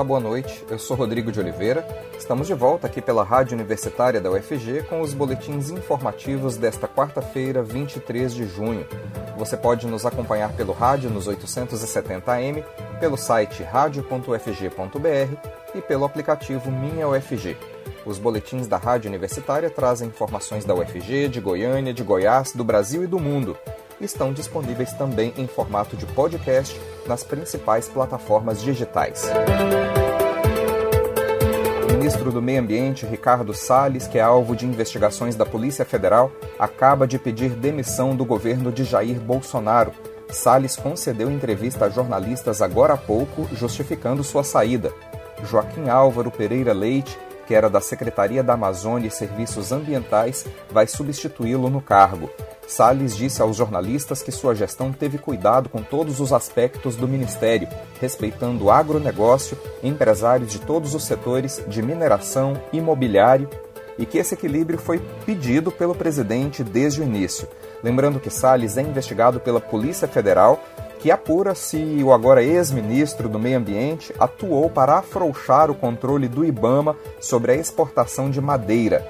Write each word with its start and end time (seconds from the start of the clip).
Olá, 0.00 0.06
boa 0.06 0.20
noite. 0.20 0.64
Eu 0.70 0.78
sou 0.78 0.96
Rodrigo 0.96 1.30
de 1.30 1.38
Oliveira. 1.38 1.86
Estamos 2.18 2.46
de 2.46 2.54
volta 2.54 2.86
aqui 2.86 3.02
pela 3.02 3.22
Rádio 3.22 3.54
Universitária 3.54 4.18
da 4.18 4.30
UFG 4.30 4.84
com 4.88 5.02
os 5.02 5.12
boletins 5.12 5.68
informativos 5.68 6.56
desta 6.56 6.88
quarta-feira, 6.88 7.62
23 7.62 8.34
de 8.34 8.46
junho. 8.46 8.86
Você 9.36 9.58
pode 9.58 9.86
nos 9.86 10.06
acompanhar 10.06 10.54
pelo 10.54 10.72
rádio 10.72 11.10
nos 11.10 11.28
870m, 11.28 12.64
pelo 12.98 13.18
site 13.18 13.62
radio.ufg.br 13.62 15.36
e 15.74 15.82
pelo 15.82 16.06
aplicativo 16.06 16.70
Minha 16.70 17.06
UFG. 17.06 17.58
Os 18.06 18.18
boletins 18.18 18.66
da 18.66 18.78
Rádio 18.78 19.10
Universitária 19.10 19.68
trazem 19.68 20.08
informações 20.08 20.64
da 20.64 20.74
UFG, 20.74 21.28
de 21.28 21.42
Goiânia, 21.42 21.92
de 21.92 22.02
Goiás, 22.02 22.52
do 22.52 22.64
Brasil 22.64 23.04
e 23.04 23.06
do 23.06 23.20
mundo 23.20 23.54
estão 24.00 24.32
disponíveis 24.32 24.92
também 24.92 25.32
em 25.36 25.46
formato 25.46 25.96
de 25.96 26.06
podcast 26.06 26.80
nas 27.06 27.22
principais 27.22 27.88
plataformas 27.88 28.60
digitais. 28.62 29.30
Ministro 32.10 32.32
do 32.32 32.42
Meio 32.42 32.60
Ambiente, 32.60 33.06
Ricardo 33.06 33.54
Salles, 33.54 34.08
que 34.08 34.18
é 34.18 34.20
alvo 34.20 34.56
de 34.56 34.66
investigações 34.66 35.36
da 35.36 35.46
Polícia 35.46 35.84
Federal, 35.84 36.32
acaba 36.58 37.06
de 37.06 37.20
pedir 37.20 37.50
demissão 37.50 38.16
do 38.16 38.24
governo 38.24 38.72
de 38.72 38.82
Jair 38.82 39.20
Bolsonaro. 39.20 39.92
Salles 40.28 40.74
concedeu 40.74 41.30
entrevista 41.30 41.84
a 41.84 41.88
jornalistas 41.88 42.60
agora 42.60 42.94
há 42.94 42.96
pouco, 42.96 43.48
justificando 43.54 44.24
sua 44.24 44.42
saída. 44.42 44.92
Joaquim 45.44 45.88
Álvaro 45.88 46.32
Pereira 46.32 46.72
Leite, 46.72 47.16
que 47.50 47.54
era 47.56 47.68
da 47.68 47.80
Secretaria 47.80 48.44
da 48.44 48.52
Amazônia 48.52 49.08
e 49.08 49.10
Serviços 49.10 49.72
Ambientais, 49.72 50.46
vai 50.70 50.86
substituí-lo 50.86 51.68
no 51.68 51.80
cargo. 51.80 52.30
Salles 52.64 53.16
disse 53.16 53.42
aos 53.42 53.56
jornalistas 53.56 54.22
que 54.22 54.30
sua 54.30 54.54
gestão 54.54 54.92
teve 54.92 55.18
cuidado 55.18 55.68
com 55.68 55.82
todos 55.82 56.20
os 56.20 56.32
aspectos 56.32 56.94
do 56.94 57.08
ministério, 57.08 57.66
respeitando 58.00 58.66
o 58.66 58.70
agronegócio, 58.70 59.58
empresários 59.82 60.52
de 60.52 60.60
todos 60.60 60.94
os 60.94 61.02
setores 61.02 61.60
de 61.66 61.82
mineração, 61.82 62.54
imobiliário, 62.72 63.50
e 63.98 64.06
que 64.06 64.18
esse 64.18 64.34
equilíbrio 64.34 64.78
foi 64.78 65.00
pedido 65.26 65.72
pelo 65.72 65.92
presidente 65.92 66.62
desde 66.62 67.00
o 67.00 67.04
início. 67.04 67.48
Lembrando 67.82 68.20
que 68.20 68.30
Salles 68.30 68.76
é 68.76 68.82
investigado 68.82 69.40
pela 69.40 69.60
Polícia 69.60 70.06
Federal, 70.06 70.62
que 71.00 71.10
apura 71.10 71.54
se 71.54 71.78
o 72.04 72.12
agora 72.12 72.42
ex-ministro 72.42 73.28
do 73.28 73.38
Meio 73.38 73.58
Ambiente 73.58 74.14
atuou 74.18 74.68
para 74.68 74.98
afrouxar 74.98 75.70
o 75.70 75.74
controle 75.74 76.28
do 76.28 76.44
Ibama 76.44 76.94
sobre 77.18 77.52
a 77.52 77.56
exportação 77.56 78.30
de 78.30 78.40
madeira. 78.40 79.06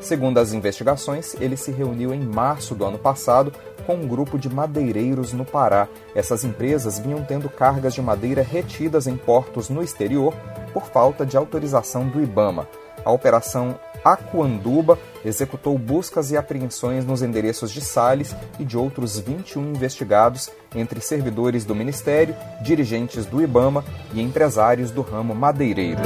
Segundo 0.00 0.38
as 0.38 0.52
investigações, 0.52 1.34
ele 1.40 1.56
se 1.56 1.70
reuniu 1.70 2.14
em 2.14 2.20
março 2.20 2.74
do 2.74 2.84
ano 2.84 2.98
passado 2.98 3.52
com 3.86 3.94
um 3.94 4.08
grupo 4.08 4.38
de 4.38 4.48
madeireiros 4.48 5.34
no 5.34 5.44
Pará. 5.44 5.86
Essas 6.14 6.44
empresas 6.44 6.98
vinham 6.98 7.22
tendo 7.22 7.50
cargas 7.50 7.94
de 7.94 8.00
madeira 8.00 8.42
retidas 8.42 9.06
em 9.06 9.16
portos 9.16 9.68
no 9.68 9.82
exterior 9.82 10.34
por 10.72 10.86
falta 10.86 11.26
de 11.26 11.36
autorização 11.36 12.08
do 12.08 12.22
Ibama. 12.22 12.66
A 13.04 13.10
operação 13.12 13.78
Aquanduba 14.04 14.98
executou 15.24 15.78
buscas 15.78 16.30
e 16.30 16.36
apreensões 16.36 17.04
nos 17.04 17.22
endereços 17.22 17.70
de 17.70 17.80
Salles 17.80 18.34
e 18.58 18.64
de 18.64 18.76
outros 18.76 19.18
21 19.18 19.70
investigados, 19.70 20.50
entre 20.74 21.00
servidores 21.00 21.64
do 21.64 21.74
Ministério, 21.74 22.36
dirigentes 22.62 23.24
do 23.24 23.42
Ibama 23.42 23.84
e 24.12 24.20
empresários 24.20 24.90
do 24.90 25.02
ramo 25.02 25.34
madeireiro. 25.34 26.02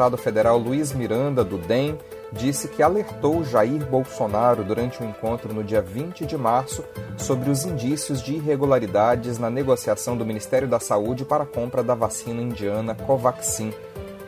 Deputado 0.00 0.16
federal 0.16 0.56
Luiz 0.56 0.92
Miranda, 0.92 1.42
do 1.42 1.58
DEM, 1.58 1.98
disse 2.32 2.68
que 2.68 2.82
alertou 2.82 3.44
Jair 3.44 3.84
Bolsonaro 3.86 4.64
durante 4.64 5.02
um 5.02 5.08
encontro 5.08 5.52
no 5.52 5.64
dia 5.64 5.82
20 5.82 6.24
de 6.26 6.36
março 6.36 6.84
sobre 7.16 7.50
os 7.50 7.64
indícios 7.64 8.22
de 8.22 8.34
irregularidades 8.34 9.38
na 9.38 9.50
negociação 9.50 10.16
do 10.16 10.24
Ministério 10.24 10.68
da 10.68 10.80
Saúde 10.80 11.24
para 11.24 11.44
a 11.44 11.46
compra 11.46 11.82
da 11.82 11.94
vacina 11.94 12.40
indiana 12.40 12.94
Covaxin. 12.94 13.72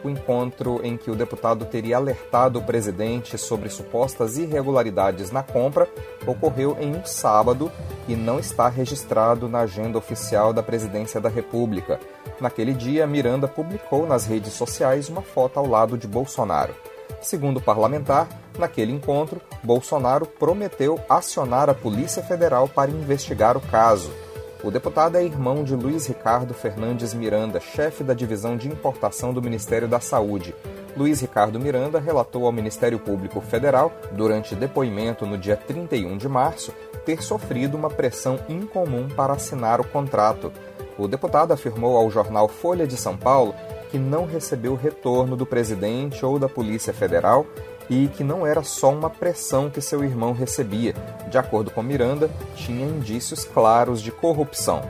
O 0.04 0.10
encontro 0.10 0.80
em 0.82 0.96
que 0.96 1.10
o 1.12 1.14
deputado 1.14 1.64
teria 1.64 1.96
alertado 1.96 2.58
o 2.58 2.62
presidente 2.62 3.38
sobre 3.38 3.68
supostas 3.68 4.36
irregularidades 4.36 5.30
na 5.30 5.44
compra 5.44 5.88
ocorreu 6.26 6.76
em 6.80 6.96
um 6.96 7.04
sábado 7.04 7.70
e 8.08 8.16
não 8.16 8.40
está 8.40 8.68
registrado 8.68 9.48
na 9.48 9.60
agenda 9.60 9.96
oficial 9.96 10.52
da 10.52 10.62
Presidência 10.62 11.20
da 11.20 11.28
República. 11.28 12.00
Naquele 12.40 12.74
dia, 12.74 13.06
Miranda 13.06 13.46
publicou 13.46 14.04
nas 14.04 14.26
redes 14.26 14.54
sociais 14.54 15.08
uma 15.08 15.22
foto 15.22 15.60
ao 15.60 15.66
lado 15.68 15.96
de 15.96 16.08
Bolsonaro. 16.08 16.74
Segundo 17.22 17.58
o 17.58 17.62
parlamentar, 17.62 18.28
naquele 18.58 18.92
encontro, 18.92 19.40
Bolsonaro 19.62 20.26
prometeu 20.26 20.98
acionar 21.08 21.70
a 21.70 21.74
Polícia 21.74 22.22
Federal 22.22 22.68
para 22.68 22.90
investigar 22.90 23.56
o 23.56 23.60
caso. 23.60 24.10
O 24.62 24.70
deputado 24.70 25.16
é 25.16 25.24
irmão 25.24 25.64
de 25.64 25.74
Luiz 25.74 26.06
Ricardo 26.06 26.52
Fernandes 26.52 27.14
Miranda, 27.14 27.60
chefe 27.60 28.04
da 28.04 28.12
divisão 28.12 28.56
de 28.56 28.68
importação 28.68 29.32
do 29.32 29.42
Ministério 29.42 29.88
da 29.88 30.00
Saúde. 30.00 30.54
Luiz 30.96 31.20
Ricardo 31.20 31.58
Miranda 31.58 31.98
relatou 31.98 32.44
ao 32.44 32.52
Ministério 32.52 32.98
Público 32.98 33.40
Federal, 33.40 33.92
durante 34.12 34.54
depoimento 34.54 35.24
no 35.24 35.38
dia 35.38 35.56
31 35.56 36.16
de 36.16 36.28
março, 36.28 36.72
ter 37.04 37.22
sofrido 37.22 37.76
uma 37.76 37.88
pressão 37.88 38.38
incomum 38.48 39.08
para 39.08 39.32
assinar 39.32 39.80
o 39.80 39.88
contrato. 39.88 40.52
O 40.98 41.08
deputado 41.08 41.52
afirmou 41.52 41.96
ao 41.96 42.10
jornal 42.10 42.46
Folha 42.46 42.86
de 42.86 42.96
São 42.96 43.16
Paulo 43.16 43.54
que 43.92 43.98
não 43.98 44.24
recebeu 44.24 44.74
retorno 44.74 45.36
do 45.36 45.44
presidente 45.44 46.24
ou 46.24 46.38
da 46.38 46.48
Polícia 46.48 46.94
Federal 46.94 47.46
e 47.90 48.08
que 48.08 48.24
não 48.24 48.46
era 48.46 48.62
só 48.62 48.90
uma 48.90 49.10
pressão 49.10 49.68
que 49.68 49.82
seu 49.82 50.02
irmão 50.02 50.32
recebia. 50.32 50.94
De 51.28 51.36
acordo 51.36 51.70
com 51.70 51.82
Miranda, 51.82 52.30
tinha 52.56 52.86
indícios 52.86 53.44
claros 53.44 54.00
de 54.00 54.10
corrupção. 54.10 54.80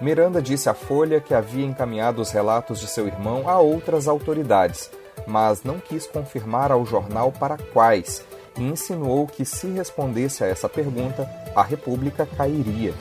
Miranda 0.00 0.40
disse 0.40 0.68
à 0.68 0.74
Folha 0.74 1.20
que 1.20 1.34
havia 1.34 1.66
encaminhado 1.66 2.22
os 2.22 2.30
relatos 2.30 2.78
de 2.78 2.86
seu 2.86 3.08
irmão 3.08 3.48
a 3.48 3.58
outras 3.58 4.06
autoridades, 4.06 4.92
mas 5.26 5.64
não 5.64 5.80
quis 5.80 6.06
confirmar 6.06 6.70
ao 6.70 6.86
jornal 6.86 7.32
para 7.32 7.58
quais 7.72 8.24
e 8.56 8.62
insinuou 8.62 9.26
que, 9.26 9.44
se 9.44 9.66
respondesse 9.66 10.44
a 10.44 10.46
essa 10.46 10.68
pergunta, 10.68 11.28
a 11.54 11.64
República 11.64 12.24
cairia. 12.36 12.94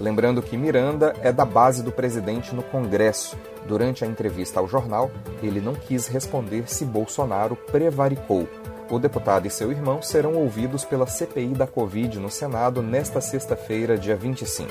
Lembrando 0.00 0.40
que 0.40 0.56
Miranda 0.56 1.14
é 1.20 1.30
da 1.30 1.44
base 1.44 1.82
do 1.82 1.92
presidente 1.92 2.54
no 2.54 2.62
Congresso. 2.62 3.36
Durante 3.66 4.02
a 4.02 4.06
entrevista 4.06 4.58
ao 4.58 4.66
jornal, 4.66 5.10
ele 5.42 5.60
não 5.60 5.74
quis 5.74 6.06
responder 6.06 6.64
se 6.66 6.86
Bolsonaro 6.86 7.54
prevaricou. 7.54 8.48
O 8.90 8.98
deputado 8.98 9.46
e 9.46 9.50
seu 9.50 9.70
irmão 9.70 10.00
serão 10.00 10.34
ouvidos 10.34 10.84
pela 10.84 11.06
CPI 11.06 11.48
da 11.48 11.66
Covid 11.66 12.18
no 12.18 12.30
Senado 12.30 12.82
nesta 12.82 13.20
sexta-feira, 13.20 13.98
dia 13.98 14.16
25. 14.16 14.70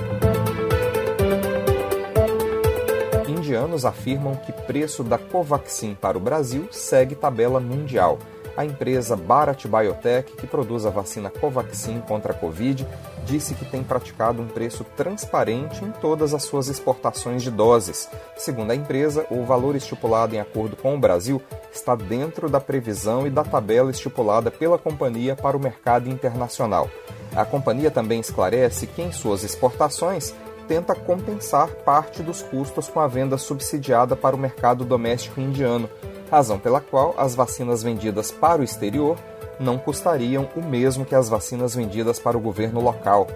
Indianos 3.28 3.86
afirmam 3.86 4.36
que 4.36 4.52
preço 4.52 5.04
da 5.04 5.20
Covaxin 5.20 5.94
para 5.94 6.18
o 6.18 6.22
Brasil 6.22 6.68
segue 6.72 7.14
tabela 7.14 7.60
mundial 7.60 8.18
a 8.60 8.66
empresa 8.66 9.16
Bharat 9.16 9.66
Biotech, 9.70 10.34
que 10.34 10.46
produz 10.46 10.86
a 10.86 10.90
vacina 10.90 11.30
Covaxin 11.30 12.02
contra 12.02 12.34
a 12.34 12.36
Covid, 12.36 12.86
disse 13.24 13.54
que 13.54 13.64
tem 13.64 13.82
praticado 13.82 14.42
um 14.42 14.48
preço 14.48 14.84
transparente 14.98 15.82
em 15.86 15.92
todas 15.92 16.34
as 16.34 16.44
suas 16.44 16.68
exportações 16.68 17.42
de 17.42 17.50
doses. 17.50 18.10
Segundo 18.36 18.72
a 18.72 18.76
empresa, 18.76 19.26
o 19.32 19.46
valor 19.46 19.78
estipulado 19.78 20.36
em 20.36 20.42
acordo 20.42 20.76
com 20.76 20.94
o 20.94 21.00
Brasil 21.00 21.42
está 21.72 21.96
dentro 21.96 22.50
da 22.50 22.60
previsão 22.60 23.26
e 23.26 23.30
da 23.30 23.46
tabela 23.46 23.92
estipulada 23.92 24.52
pela 24.52 24.78
companhia 24.78 25.38
para 25.38 25.56
o 25.56 25.60
mercado 25.60 26.10
internacional. 26.10 26.90
A 27.34 27.46
companhia 27.46 27.90
também 27.90 28.20
esclarece 28.20 28.88
que 28.88 29.02
em 29.02 29.14
suas 29.14 29.42
exportações 29.46 30.36
tenta 30.68 30.94
compensar 30.94 31.70
parte 31.86 32.22
dos 32.22 32.42
custos 32.42 32.90
com 32.90 33.00
a 33.00 33.08
venda 33.08 33.38
subsidiada 33.38 34.18
para 34.18 34.36
o 34.36 34.40
mercado 34.40 34.84
doméstico 34.84 35.40
indiano, 35.40 35.90
razão 36.30 36.60
pela 36.60 36.80
qual 36.80 37.16
as 37.18 37.36
vacinas 37.36 37.84
vendidas 37.84 38.32
para 38.32 38.62
o 38.62 38.64
exterior 38.64 39.18
não 39.60 39.78
custariam 39.78 40.48
o 40.56 40.62
mesmo 40.62 41.06
que 41.06 41.16
as 41.16 41.28
vacinas 41.28 41.76
vendidas 41.76 42.20
para 42.20 42.38
o 42.38 42.42
governo 42.42 42.80
local. 42.82 43.28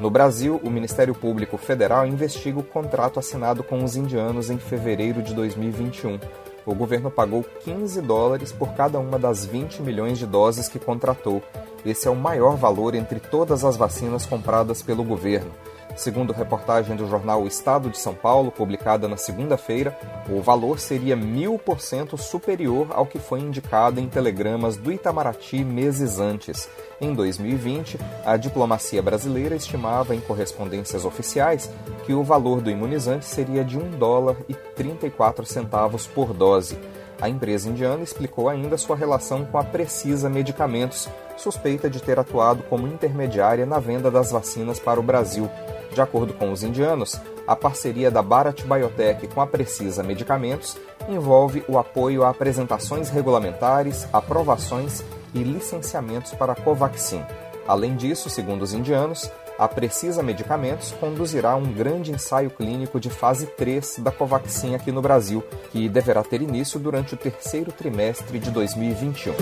No 0.00 0.10
Brasil, 0.10 0.60
o 0.62 0.70
Ministério 0.70 1.14
Público 1.14 1.56
Federal 1.56 2.06
investiga 2.06 2.58
o 2.58 2.62
contrato 2.62 3.18
assinado 3.18 3.62
com 3.62 3.82
os 3.82 3.96
indianos 3.96 4.50
em 4.50 4.58
fevereiro 4.58 5.22
de 5.22 5.34
2021. 5.34 6.18
O 6.66 6.74
governo 6.74 7.10
pagou 7.10 7.44
15 7.64 8.02
dólares 8.02 8.52
por 8.52 8.74
cada 8.74 8.98
uma 8.98 9.18
das 9.18 9.46
20 9.46 9.82
milhões 9.82 10.18
de 10.18 10.26
doses 10.26 10.68
que 10.68 10.78
contratou. 10.78 11.42
Esse 11.84 12.08
é 12.08 12.10
o 12.10 12.16
maior 12.16 12.56
valor 12.56 12.94
entre 12.94 13.20
todas 13.20 13.64
as 13.64 13.76
vacinas 13.76 14.26
compradas 14.26 14.82
pelo 14.82 15.04
governo. 15.04 15.50
Segundo 15.96 16.34
reportagem 16.34 16.94
do 16.94 17.08
jornal 17.08 17.42
o 17.42 17.48
Estado 17.48 17.88
de 17.88 17.98
São 17.98 18.14
Paulo, 18.14 18.52
publicada 18.52 19.08
na 19.08 19.16
segunda-feira, 19.16 19.98
o 20.28 20.42
valor 20.42 20.78
seria 20.78 21.16
mil 21.16 21.58
por 21.58 21.80
cento 21.80 22.18
superior 22.18 22.88
ao 22.90 23.06
que 23.06 23.18
foi 23.18 23.40
indicado 23.40 23.98
em 23.98 24.06
telegramas 24.06 24.76
do 24.76 24.92
Itamaraty 24.92 25.64
meses 25.64 26.18
antes. 26.18 26.68
Em 27.00 27.14
2020, 27.14 27.98
a 28.26 28.36
diplomacia 28.36 29.02
brasileira 29.02 29.56
estimava 29.56 30.14
em 30.14 30.20
correspondências 30.20 31.06
oficiais 31.06 31.70
que 32.04 32.12
o 32.12 32.22
valor 32.22 32.60
do 32.60 32.70
imunizante 32.70 33.24
seria 33.24 33.64
de 33.64 33.78
1 33.78 33.92
dólar 33.92 34.36
e 34.50 34.54
34 34.54 35.46
centavos 35.46 36.06
por 36.06 36.34
dose. 36.34 36.78
A 37.20 37.28
empresa 37.28 37.68
indiana 37.68 38.02
explicou 38.02 38.48
ainda 38.48 38.76
sua 38.76 38.94
relação 38.94 39.44
com 39.44 39.58
a 39.58 39.64
Precisa 39.64 40.28
Medicamentos, 40.28 41.08
suspeita 41.36 41.88
de 41.88 42.02
ter 42.02 42.18
atuado 42.18 42.62
como 42.64 42.86
intermediária 42.86 43.64
na 43.64 43.78
venda 43.78 44.10
das 44.10 44.30
vacinas 44.30 44.78
para 44.78 45.00
o 45.00 45.02
Brasil. 45.02 45.48
De 45.92 46.00
acordo 46.00 46.34
com 46.34 46.52
os 46.52 46.62
indianos, 46.62 47.18
a 47.46 47.56
parceria 47.56 48.10
da 48.10 48.20
Bharat 48.20 48.62
Biotech 48.64 49.26
com 49.28 49.40
a 49.40 49.46
Precisa 49.46 50.02
Medicamentos 50.02 50.76
envolve 51.08 51.64
o 51.68 51.78
apoio 51.78 52.22
a 52.22 52.28
apresentações 52.28 53.08
regulamentares, 53.08 54.06
aprovações 54.12 55.02
e 55.32 55.38
licenciamentos 55.38 56.34
para 56.34 56.52
a 56.52 56.56
Covaxin. 56.56 57.22
Além 57.66 57.96
disso, 57.96 58.28
segundo 58.28 58.62
os 58.62 58.74
indianos, 58.74 59.30
a 59.58 59.66
Precisa 59.66 60.22
Medicamentos 60.22 60.92
conduzirá 60.92 61.56
um 61.56 61.72
grande 61.72 62.12
ensaio 62.12 62.50
clínico 62.50 63.00
de 63.00 63.08
fase 63.08 63.46
3 63.46 64.00
da 64.00 64.10
Covaxin 64.10 64.74
aqui 64.74 64.92
no 64.92 65.00
Brasil, 65.00 65.42
que 65.70 65.88
deverá 65.88 66.22
ter 66.22 66.42
início 66.42 66.78
durante 66.78 67.14
o 67.14 67.16
terceiro 67.16 67.72
trimestre 67.72 68.38
de 68.38 68.50
2021. 68.50 69.34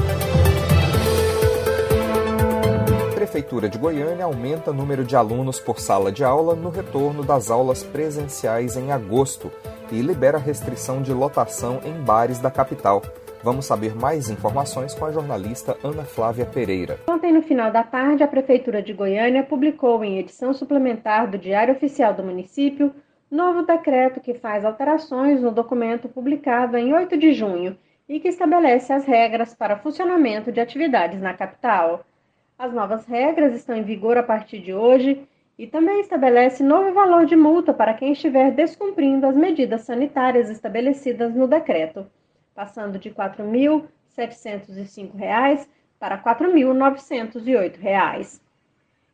Prefeitura 3.15 3.69
de 3.69 3.79
Goiânia 3.79 4.27
aumenta 4.27 4.71
o 4.71 4.75
número 4.75 5.05
de 5.05 5.17
alunos 5.17 5.59
por 5.59 5.81
sala 5.81 6.13
de 6.13 6.23
aula 6.23 6.55
no 6.55 6.71
retorno 6.71 7.25
das 7.25 7.51
aulas 7.51 7.83
presenciais 7.83 8.77
em 8.77 8.93
agosto 8.93 9.51
e 9.91 10.01
libera 10.01 10.39
restrição 10.39 11.03
de 11.03 11.13
lotação 11.13 11.81
em 11.85 11.93
bares 11.93 12.39
da 12.39 12.51
capital. 12.51 13.03
Vamos 13.45 13.67
saber 13.67 13.95
mais 13.95 14.31
informações 14.31 14.95
com 14.95 15.05
a 15.05 15.13
jornalista 15.13 15.77
Ana 15.85 16.03
Flávia 16.03 16.47
Pereira. 16.47 16.99
Ontem, 17.07 17.31
no 17.31 17.43
final 17.43 17.71
da 17.71 17.83
tarde, 17.83 18.23
a 18.23 18.27
Prefeitura 18.27 18.83
de 18.83 18.95
Goiânia 18.95 19.43
publicou 19.43 20.03
em 20.03 20.19
edição 20.19 20.55
suplementar 20.55 21.31
do 21.31 21.37
Diário 21.37 21.75
Oficial 21.75 22.15
do 22.15 22.23
Município 22.23 22.91
novo 23.31 23.61
decreto 23.61 24.19
que 24.19 24.33
faz 24.33 24.65
alterações 24.65 25.43
no 25.43 25.51
documento 25.51 26.09
publicado 26.09 26.79
em 26.79 26.95
8 26.95 27.19
de 27.19 27.35
junho 27.35 27.77
e 28.09 28.19
que 28.19 28.29
estabelece 28.29 28.95
as 28.95 29.05
regras 29.05 29.55
para 29.55 29.77
funcionamento 29.77 30.51
de 30.51 30.61
atividades 30.61 31.21
na 31.21 31.35
capital. 31.35 32.03
As 32.59 32.73
novas 32.73 33.05
regras 33.05 33.55
estão 33.55 33.77
em 33.77 33.83
vigor 33.83 34.17
a 34.17 34.23
partir 34.23 34.61
de 34.61 34.73
hoje 34.73 35.21
e 35.59 35.67
também 35.67 36.01
estabelece 36.01 36.63
novo 36.63 36.95
valor 36.95 37.27
de 37.27 37.37
multa 37.37 37.75
para 37.75 37.93
quem 37.93 38.13
estiver 38.13 38.53
descumprindo 38.53 39.27
as 39.27 39.37
medidas 39.37 39.83
sanitárias 39.83 40.49
estabelecidas 40.49 41.35
no 41.35 41.47
decreto, 41.47 42.07
passando 42.55 42.99
de 42.99 43.09
R$ 43.09 43.15
4.705 43.15 45.67
para 45.99 46.17
R$ 46.17 46.23
4.908. 46.23 48.41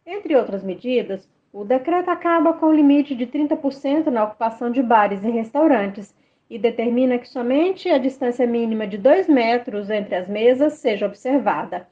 Entre 0.06 0.36
outras 0.36 0.62
medidas, 0.62 1.28
o 1.52 1.64
decreto 1.64 2.10
acaba 2.10 2.52
com 2.52 2.66
o 2.66 2.74
limite 2.74 3.14
de 3.14 3.26
30% 3.26 4.06
na 4.06 4.24
ocupação 4.24 4.70
de 4.70 4.82
bares 4.82 5.24
e 5.24 5.30
restaurantes 5.30 6.14
e 6.48 6.58
determina 6.58 7.18
que 7.18 7.28
somente 7.28 7.88
a 7.88 7.98
distância 7.98 8.46
mínima 8.46 8.86
de 8.86 8.98
2 8.98 9.28
metros 9.28 9.88
entre 9.88 10.16
as 10.16 10.28
mesas 10.28 10.74
seja 10.74 11.06
observada. 11.06 11.88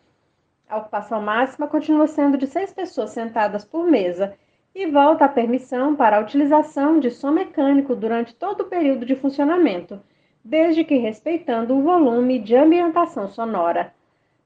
A 0.68 0.78
ocupação 0.78 1.22
máxima 1.22 1.66
continua 1.66 2.06
sendo 2.06 2.36
de 2.36 2.46
seis 2.46 2.72
pessoas 2.72 3.10
sentadas 3.10 3.64
por 3.64 3.86
mesa 3.86 4.34
e 4.74 4.86
volta 4.86 5.24
a 5.24 5.28
permissão 5.28 5.96
para 5.96 6.18
a 6.18 6.20
utilização 6.20 7.00
de 7.00 7.10
som 7.10 7.30
mecânico 7.30 7.96
durante 7.96 8.34
todo 8.34 8.62
o 8.62 8.66
período 8.66 9.06
de 9.06 9.16
funcionamento, 9.16 9.98
desde 10.44 10.85
que 10.85 10.96
respeitando 10.96 11.76
o 11.76 11.82
volume 11.82 12.38
de 12.38 12.56
ambientação 12.56 13.29
sonora. 13.29 13.93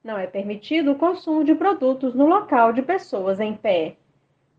Não 0.03 0.17
é 0.17 0.27
permitido 0.27 0.91
o 0.91 0.97
consumo 0.97 1.43
de 1.43 1.55
produtos 1.55 2.13
no 2.13 2.27
local 2.27 2.73
de 2.73 2.81
pessoas 2.81 3.39
em 3.39 3.53
pé. 3.53 3.95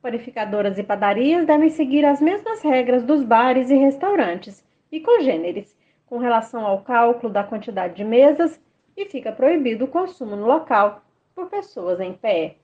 Panificadoras 0.00 0.78
e 0.78 0.82
padarias 0.82 1.46
devem 1.46 1.70
seguir 1.70 2.04
as 2.04 2.20
mesmas 2.20 2.62
regras 2.62 3.02
dos 3.02 3.22
bares 3.22 3.70
e 3.70 3.74
restaurantes 3.74 4.64
e 4.90 5.00
congêneres, 5.00 5.76
com 6.06 6.18
relação 6.18 6.66
ao 6.66 6.82
cálculo 6.82 7.32
da 7.32 7.42
quantidade 7.42 7.94
de 7.94 8.04
mesas, 8.04 8.60
e 8.96 9.06
fica 9.06 9.32
proibido 9.32 9.84
o 9.84 9.88
consumo 9.88 10.36
no 10.36 10.46
local 10.46 11.02
por 11.34 11.48
pessoas 11.48 12.00
em 12.00 12.12
pé. 12.12 12.56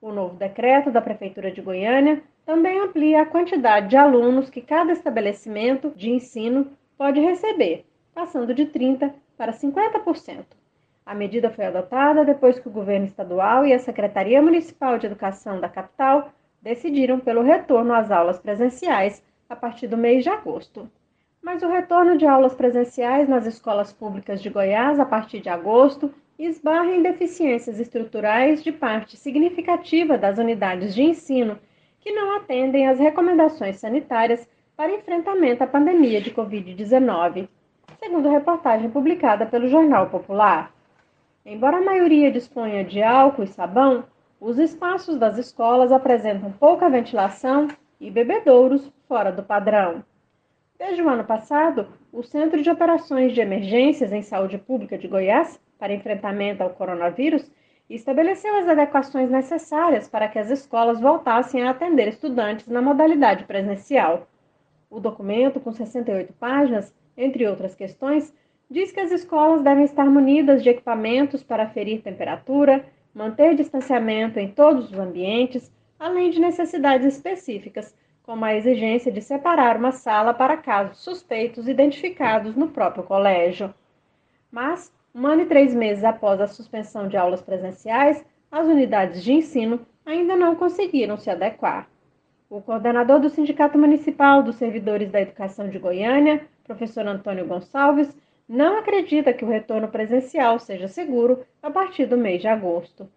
O 0.00 0.12
novo 0.12 0.36
decreto 0.36 0.90
da 0.90 1.00
Prefeitura 1.00 1.50
de 1.50 1.60
Goiânia 1.60 2.22
também 2.44 2.78
amplia 2.78 3.22
a 3.22 3.26
quantidade 3.26 3.88
de 3.88 3.96
alunos 3.96 4.48
que 4.48 4.60
cada 4.60 4.92
estabelecimento 4.92 5.90
de 5.96 6.10
ensino 6.10 6.70
pode 6.96 7.20
receber, 7.20 7.84
passando 8.16 8.54
de 8.54 8.64
30% 8.64 9.12
para 9.36 9.52
50%. 9.52 10.46
A 11.04 11.14
medida 11.14 11.50
foi 11.50 11.66
adotada 11.66 12.24
depois 12.24 12.58
que 12.58 12.66
o 12.66 12.70
governo 12.70 13.04
estadual 13.04 13.66
e 13.66 13.74
a 13.74 13.78
Secretaria 13.78 14.40
Municipal 14.40 14.98
de 14.98 15.04
Educação 15.04 15.60
da 15.60 15.68
capital 15.68 16.32
decidiram 16.62 17.20
pelo 17.20 17.42
retorno 17.42 17.92
às 17.92 18.10
aulas 18.10 18.38
presenciais 18.38 19.22
a 19.50 19.54
partir 19.54 19.86
do 19.86 19.98
mês 19.98 20.24
de 20.24 20.30
agosto. 20.30 20.90
Mas 21.42 21.62
o 21.62 21.68
retorno 21.68 22.16
de 22.16 22.26
aulas 22.26 22.54
presenciais 22.54 23.28
nas 23.28 23.44
escolas 23.44 23.92
públicas 23.92 24.40
de 24.40 24.48
Goiás 24.48 24.98
a 24.98 25.04
partir 25.04 25.40
de 25.40 25.50
agosto 25.50 26.10
esbarra 26.38 26.90
em 26.94 27.02
deficiências 27.02 27.78
estruturais 27.78 28.64
de 28.64 28.72
parte 28.72 29.18
significativa 29.18 30.16
das 30.16 30.38
unidades 30.38 30.94
de 30.94 31.02
ensino 31.02 31.58
que 32.00 32.12
não 32.12 32.34
atendem 32.34 32.88
às 32.88 32.98
recomendações 32.98 33.76
sanitárias 33.76 34.48
para 34.74 34.94
enfrentamento 34.94 35.62
à 35.62 35.66
pandemia 35.66 36.20
de 36.20 36.30
Covid-19, 36.30 37.48
segundo 38.06 38.28
reportagem 38.28 38.88
publicada 38.88 39.44
pelo 39.46 39.66
Jornal 39.66 40.08
Popular. 40.08 40.72
Embora 41.44 41.78
a 41.78 41.84
maioria 41.84 42.30
disponha 42.30 42.84
de 42.84 43.02
álcool 43.02 43.42
e 43.42 43.48
sabão, 43.48 44.04
os 44.40 44.60
espaços 44.60 45.18
das 45.18 45.36
escolas 45.38 45.90
apresentam 45.90 46.52
pouca 46.52 46.88
ventilação 46.88 47.66
e 48.00 48.08
bebedouros 48.08 48.92
fora 49.08 49.32
do 49.32 49.42
padrão. 49.42 50.04
Desde 50.78 51.02
o 51.02 51.08
ano 51.08 51.24
passado, 51.24 51.88
o 52.12 52.22
Centro 52.22 52.62
de 52.62 52.70
Operações 52.70 53.32
de 53.32 53.40
Emergências 53.40 54.12
em 54.12 54.22
Saúde 54.22 54.56
Pública 54.56 54.96
de 54.96 55.08
Goiás 55.08 55.60
para 55.76 55.92
enfrentamento 55.92 56.62
ao 56.62 56.70
coronavírus 56.70 57.50
estabeleceu 57.90 58.54
as 58.54 58.68
adequações 58.68 59.28
necessárias 59.28 60.08
para 60.08 60.28
que 60.28 60.38
as 60.38 60.48
escolas 60.48 61.00
voltassem 61.00 61.64
a 61.64 61.70
atender 61.70 62.06
estudantes 62.06 62.68
na 62.68 62.80
modalidade 62.80 63.44
presencial. 63.46 64.28
O 64.88 65.00
documento, 65.00 65.58
com 65.58 65.72
68 65.72 66.32
páginas, 66.34 66.94
entre 67.16 67.46
outras 67.46 67.74
questões, 67.74 68.34
diz 68.70 68.92
que 68.92 69.00
as 69.00 69.10
escolas 69.10 69.62
devem 69.62 69.84
estar 69.84 70.06
munidas 70.06 70.62
de 70.62 70.70
equipamentos 70.70 71.42
para 71.42 71.64
aferir 71.64 72.02
temperatura, 72.02 72.84
manter 73.14 73.54
distanciamento 73.54 74.38
em 74.38 74.48
todos 74.48 74.90
os 74.90 74.98
ambientes, 74.98 75.72
além 75.98 76.30
de 76.30 76.40
necessidades 76.40 77.06
específicas, 77.06 77.96
como 78.22 78.44
a 78.44 78.54
exigência 78.54 79.10
de 79.10 79.22
separar 79.22 79.76
uma 79.76 79.92
sala 79.92 80.34
para 80.34 80.56
casos 80.56 80.98
suspeitos 80.98 81.68
identificados 81.68 82.56
no 82.56 82.68
próprio 82.68 83.04
colégio. 83.04 83.72
Mas 84.50 84.92
um 85.14 85.26
ano 85.26 85.42
e 85.42 85.46
três 85.46 85.74
meses 85.74 86.04
após 86.04 86.40
a 86.40 86.46
suspensão 86.46 87.08
de 87.08 87.16
aulas 87.16 87.40
presenciais, 87.40 88.22
as 88.50 88.66
unidades 88.66 89.22
de 89.22 89.32
ensino 89.32 89.80
ainda 90.04 90.36
não 90.36 90.54
conseguiram 90.54 91.16
se 91.16 91.30
adequar. 91.30 91.88
O 92.50 92.60
coordenador 92.60 93.18
do 93.18 93.30
Sindicato 93.30 93.78
Municipal 93.78 94.42
dos 94.42 94.56
Servidores 94.56 95.10
da 95.10 95.20
Educação 95.20 95.68
de 95.68 95.78
Goiânia, 95.78 96.46
professor 96.66 97.06
Antônio 97.06 97.46
Gonçalves, 97.46 98.14
não 98.48 98.78
acredita 98.78 99.32
que 99.32 99.44
o 99.44 99.48
retorno 99.48 99.88
presencial 99.88 100.58
seja 100.58 100.88
seguro 100.88 101.44
a 101.62 101.70
partir 101.70 102.06
do 102.06 102.16
mês 102.16 102.40
de 102.40 102.48
agosto. 102.48 103.08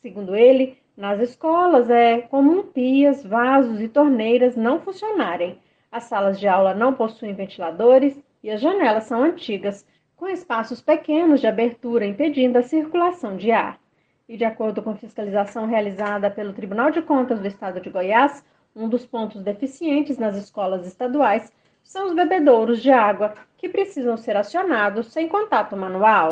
Segundo 0.00 0.34
ele, 0.34 0.78
nas 0.96 1.20
escolas 1.20 1.90
é 1.90 2.22
comum 2.22 2.62
pias, 2.62 3.24
vasos 3.24 3.80
e 3.80 3.88
torneiras 3.88 4.56
não 4.56 4.80
funcionarem. 4.80 5.58
As 5.90 6.04
salas 6.04 6.38
de 6.38 6.46
aula 6.46 6.74
não 6.74 6.94
possuem 6.94 7.34
ventiladores 7.34 8.18
e 8.42 8.50
as 8.50 8.60
janelas 8.60 9.04
são 9.04 9.22
antigas, 9.22 9.86
com 10.16 10.28
espaços 10.28 10.80
pequenos 10.80 11.40
de 11.40 11.46
abertura 11.46 12.06
impedindo 12.06 12.58
a 12.58 12.62
circulação 12.62 13.36
de 13.36 13.50
ar. 13.50 13.78
E 14.28 14.36
de 14.36 14.44
acordo 14.44 14.82
com 14.82 14.94
fiscalização 14.94 15.66
realizada 15.66 16.30
pelo 16.30 16.52
Tribunal 16.52 16.90
de 16.90 17.02
Contas 17.02 17.40
do 17.40 17.48
Estado 17.48 17.80
de 17.80 17.90
Goiás, 17.90 18.44
um 18.76 18.88
dos 18.88 19.04
pontos 19.04 19.42
deficientes 19.42 20.16
nas 20.18 20.36
escolas 20.36 20.86
estaduais 20.86 21.52
são 21.90 22.06
os 22.06 22.14
bebedouros 22.14 22.80
de 22.80 22.92
água, 22.92 23.34
que 23.58 23.68
precisam 23.68 24.16
ser 24.16 24.36
acionados 24.36 25.12
sem 25.12 25.28
contato 25.28 25.76
manual. 25.76 26.30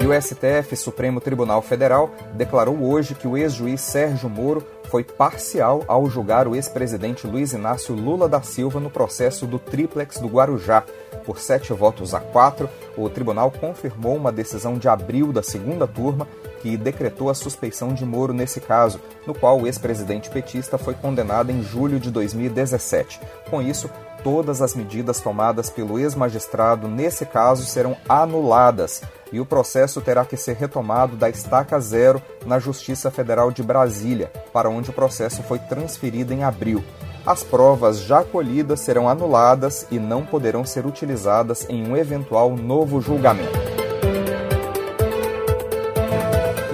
E 0.00 0.06
o 0.06 0.22
STF, 0.22 0.76
Supremo 0.76 1.20
Tribunal 1.20 1.60
Federal, 1.60 2.14
declarou 2.34 2.80
hoje 2.84 3.16
que 3.16 3.26
o 3.26 3.36
ex-juiz 3.36 3.80
Sérgio 3.80 4.30
Moro 4.30 4.64
foi 4.88 5.04
parcial 5.04 5.84
ao 5.86 6.08
julgar 6.08 6.48
o 6.48 6.56
ex-presidente 6.56 7.26
Luiz 7.26 7.52
Inácio 7.52 7.94
Lula 7.94 8.28
da 8.28 8.40
Silva 8.40 8.80
no 8.80 8.90
processo 8.90 9.46
do 9.46 9.58
triplex 9.58 10.18
do 10.18 10.28
Guarujá. 10.28 10.82
Por 11.24 11.38
sete 11.38 11.72
votos 11.72 12.14
a 12.14 12.20
quatro, 12.20 12.70
o 12.96 13.08
tribunal 13.10 13.50
confirmou 13.50 14.16
uma 14.16 14.32
decisão 14.32 14.78
de 14.78 14.88
abril 14.88 15.32
da 15.32 15.42
segunda 15.42 15.86
turma 15.86 16.26
que 16.60 16.76
decretou 16.76 17.28
a 17.30 17.34
suspeição 17.34 17.92
de 17.92 18.04
Moro 18.04 18.32
nesse 18.32 18.60
caso, 18.60 19.00
no 19.26 19.34
qual 19.34 19.60
o 19.60 19.66
ex-presidente 19.66 20.30
petista 20.30 20.78
foi 20.78 20.94
condenado 20.94 21.50
em 21.50 21.62
julho 21.62 22.00
de 22.00 22.10
2017. 22.10 23.20
Com 23.50 23.60
isso, 23.60 23.90
todas 24.24 24.62
as 24.62 24.74
medidas 24.74 25.20
tomadas 25.20 25.70
pelo 25.70 25.98
ex-magistrado 25.98 26.88
nesse 26.88 27.26
caso 27.26 27.64
serão 27.66 27.96
anuladas 28.08 29.02
e 29.32 29.40
o 29.40 29.46
processo 29.46 30.00
terá 30.00 30.24
que 30.24 30.36
ser 30.36 30.56
retomado 30.56 31.16
da 31.16 31.28
estaca 31.28 31.78
zero 31.80 32.22
na 32.46 32.58
Justiça 32.58 33.10
Federal 33.10 33.50
de 33.50 33.62
Brasília, 33.62 34.30
para 34.52 34.68
onde 34.68 34.90
o 34.90 34.92
processo 34.92 35.42
foi 35.42 35.58
transferido 35.58 36.32
em 36.32 36.44
abril. 36.44 36.84
As 37.26 37.42
provas 37.42 38.00
já 38.00 38.24
colhidas 38.24 38.80
serão 38.80 39.08
anuladas 39.08 39.86
e 39.90 39.98
não 39.98 40.24
poderão 40.24 40.64
ser 40.64 40.86
utilizadas 40.86 41.66
em 41.68 41.86
um 41.86 41.96
eventual 41.96 42.56
novo 42.56 43.00
julgamento. 43.00 43.87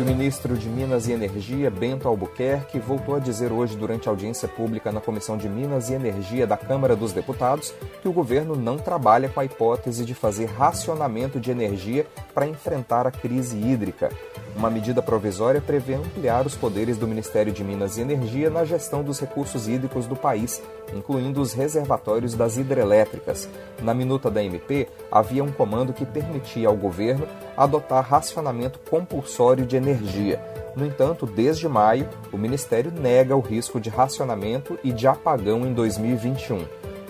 Ministro 0.05 0.57
de 0.57 0.69
Minas 0.69 1.09
e 1.09 1.13
Energia, 1.13 1.71
Bento 1.71 2.07
Albuquerque, 2.07 2.79
voltou 2.79 3.17
a 3.17 3.19
dizer 3.19 3.51
hoje, 3.51 3.75
durante 3.75 4.07
audiência 4.07 4.47
pública 4.47 4.93
na 4.93 5.01
Comissão 5.01 5.39
de 5.39 5.49
Minas 5.49 5.89
e 5.89 5.95
Energia 5.95 6.47
da 6.47 6.59
Câmara 6.59 6.95
dos 6.95 7.13
Deputados, 7.13 7.73
que 8.03 8.09
o 8.09 8.13
governo 8.13 8.55
não 8.55 8.77
trabalha 8.77 9.31
com 9.31 9.41
a 9.41 9.45
hipótese 9.45 10.05
de 10.05 10.15
fazer 10.15 10.45
racionamento 10.45 11.41
de 11.41 11.51
energia 11.51 12.07
para 12.35 12.47
enfrentar 12.47 13.07
a 13.07 13.11
crise 13.11 13.57
hídrica. 13.57 14.11
Uma 14.57 14.71
medida 14.71 15.03
provisória 15.03 15.61
prevê 15.61 15.95
ampliar 15.95 16.47
os 16.47 16.55
poderes 16.55 16.97
do 16.97 17.09
Ministério 17.09 17.53
de 17.53 17.65
Minas 17.65 17.99
e 17.99 18.03
Energia 18.03 18.49
na 18.49 18.65
gestão 18.65 19.03
dos 19.03 19.19
recursos 19.19 19.67
hídricos 19.69 20.07
do 20.07 20.15
país, 20.15 20.63
incluindo 20.95 21.41
os 21.41 21.53
reservatórios 21.53 22.35
das 22.35 22.57
hidrelétricas. 22.57 23.49
Na 23.83 23.93
minuta 23.93 24.31
da 24.31 24.43
MP, 24.43 24.87
havia 25.11 25.43
um 25.43 25.51
comando 25.51 25.93
que 25.93 26.07
permitia 26.07 26.69
ao 26.69 26.77
governo 26.77 27.27
adotar 27.57 28.09
racionamento 28.09 28.79
compulsório 28.89 29.67
de 29.67 29.77
energia. 29.77 30.41
No 30.77 30.87
entanto, 30.87 31.27
desde 31.27 31.69
maio, 31.69 32.09
o 32.33 32.39
Ministério 32.39 32.93
nega 32.93 33.37
o 33.37 33.41
risco 33.41 33.81
de 33.81 33.91
racionamento 33.91 34.79
e 34.85 34.93
de 34.93 35.07
apagão 35.09 35.67
em 35.67 35.73
2021. 35.73 36.65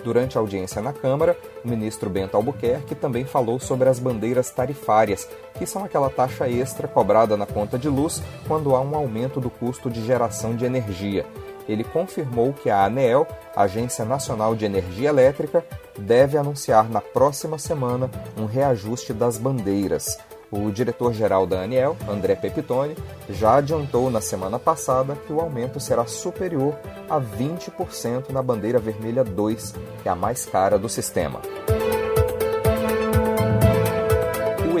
Durante 0.05 0.37
a 0.37 0.41
audiência 0.41 0.83
na 0.83 0.93
Câmara, 0.93 1.35
o 1.63 1.67
ministro 1.67 2.11
Bento 2.11 2.37
Albuquerque 2.37 2.93
também 2.93 3.25
falou 3.25 3.59
sobre 3.59 3.89
as 3.89 3.97
bandeiras 3.97 4.51
tarifárias, 4.51 5.27
que 5.57 5.65
são 5.65 5.83
aquela 5.83 6.09
taxa 6.09 6.47
extra 6.49 6.87
cobrada 6.87 7.35
na 7.35 7.45
conta 7.45 7.77
de 7.77 7.89
luz 7.89 8.21
quando 8.47 8.75
há 8.75 8.81
um 8.81 8.95
aumento 8.95 9.39
do 9.39 9.49
custo 9.49 9.89
de 9.89 10.05
geração 10.05 10.55
de 10.55 10.65
energia. 10.65 11.25
Ele 11.67 11.83
confirmou 11.83 12.53
que 12.53 12.69
a 12.69 12.85
ANEEL, 12.85 13.27
Agência 13.55 14.05
Nacional 14.05 14.55
de 14.55 14.65
Energia 14.65 15.09
Elétrica, 15.09 15.65
deve 15.97 16.37
anunciar 16.37 16.89
na 16.89 17.01
próxima 17.01 17.57
semana 17.57 18.09
um 18.37 18.45
reajuste 18.45 19.13
das 19.13 19.37
bandeiras. 19.37 20.17
O 20.51 20.71
diretor-geral 20.71 21.47
da 21.47 21.61
ANEEL, 21.61 21.97
André 22.07 22.35
Pepitone, 22.35 22.95
já 23.29 23.55
adiantou 23.55 24.11
na 24.11 24.21
semana 24.21 24.59
passada 24.59 25.15
que 25.25 25.33
o 25.33 25.41
aumento 25.41 25.79
será 25.79 26.05
superior 26.05 26.75
a 27.09 27.19
20% 27.19 28.29
na 28.29 28.43
bandeira 28.43 28.77
vermelha 28.77 29.23
2, 29.23 29.73
que 30.03 30.07
é 30.07 30.11
a 30.11 30.15
mais 30.15 30.45
cara 30.45 30.77
do 30.77 30.87
sistema. 30.87 31.41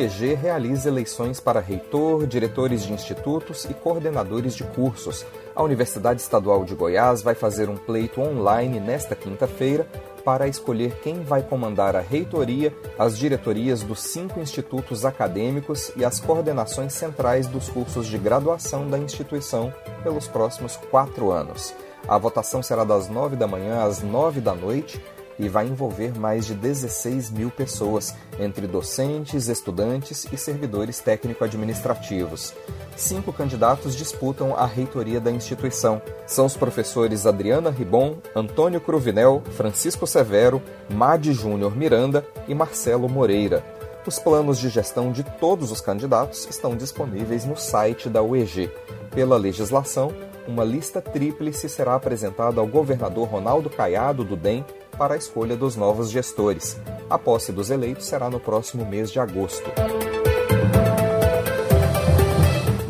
EG 0.05 0.35
realiza 0.35 0.87
eleições 0.87 1.39
para 1.39 1.59
reitor, 1.59 2.27
diretores 2.27 2.83
de 2.83 2.93
institutos 2.93 3.65
e 3.65 3.73
coordenadores 3.73 4.55
de 4.55 4.63
cursos. 4.63 5.25
A 5.55 5.63
Universidade 5.63 6.21
Estadual 6.21 6.63
de 6.63 6.75
Goiás 6.75 7.21
vai 7.21 7.33
fazer 7.33 7.69
um 7.69 7.75
pleito 7.75 8.21
online 8.21 8.79
nesta 8.79 9.15
quinta-feira 9.15 9.87
para 10.23 10.47
escolher 10.47 10.99
quem 11.01 11.23
vai 11.23 11.43
comandar 11.43 11.95
a 11.95 12.01
reitoria, 12.01 12.73
as 12.97 13.17
diretorias 13.17 13.83
dos 13.83 13.99
cinco 13.99 14.39
institutos 14.39 15.05
acadêmicos 15.05 15.91
e 15.95 16.05
as 16.05 16.19
coordenações 16.19 16.93
centrais 16.93 17.47
dos 17.47 17.69
cursos 17.69 18.07
de 18.07 18.17
graduação 18.17 18.87
da 18.87 18.97
instituição 18.97 19.73
pelos 20.03 20.27
próximos 20.27 20.77
quatro 20.89 21.31
anos. 21.31 21.73
A 22.07 22.17
votação 22.17 22.61
será 22.61 22.83
das 22.83 23.09
nove 23.09 23.35
da 23.35 23.47
manhã 23.47 23.83
às 23.83 24.01
nove 24.01 24.39
da 24.39 24.53
noite 24.53 25.01
e 25.37 25.49
vai 25.49 25.67
envolver 25.67 26.17
mais 26.17 26.45
de 26.45 26.53
16 26.53 27.29
mil 27.29 27.51
pessoas, 27.51 28.15
entre 28.39 28.67
docentes, 28.67 29.47
estudantes 29.47 30.25
e 30.31 30.37
servidores 30.37 30.99
técnico-administrativos. 30.99 32.53
Cinco 32.95 33.33
candidatos 33.33 33.95
disputam 33.95 34.55
a 34.55 34.65
reitoria 34.65 35.19
da 35.19 35.31
instituição. 35.31 36.01
São 36.25 36.45
os 36.45 36.55
professores 36.55 37.25
Adriana 37.25 37.69
Ribon, 37.69 38.17
Antônio 38.35 38.79
Cruvinel, 38.79 39.43
Francisco 39.51 40.07
Severo, 40.07 40.61
Madi 40.89 41.33
Júnior 41.33 41.75
Miranda 41.75 42.25
e 42.47 42.55
Marcelo 42.55 43.09
Moreira. 43.09 43.63
Os 44.07 44.19
planos 44.19 44.59
de 44.59 44.69
gestão 44.69 45.11
de 45.11 45.23
todos 45.23 45.71
os 45.71 45.81
candidatos 45.81 46.47
estão 46.47 46.75
disponíveis 46.75 47.43
no 47.43 47.57
site 47.57 48.07
da 48.07 48.21
UEG. 48.21 48.71
Pela 49.09 49.35
legislação, 49.35 50.13
uma 50.47 50.63
lista 50.63 51.01
tríplice 51.01 51.67
será 51.67 51.95
apresentada 51.95 52.61
ao 52.61 52.67
governador 52.67 53.27
Ronaldo 53.27 53.67
Caiado 53.67 54.23
do 54.23 54.35
DEM 54.35 54.63
para 54.95 55.13
a 55.13 55.17
escolha 55.17 55.55
dos 55.55 55.75
novos 55.75 56.09
gestores. 56.09 56.77
A 57.09 57.17
posse 57.17 57.51
dos 57.51 57.69
eleitos 57.69 58.05
será 58.05 58.29
no 58.29 58.39
próximo 58.39 58.85
mês 58.85 59.11
de 59.11 59.19
agosto. 59.19 59.69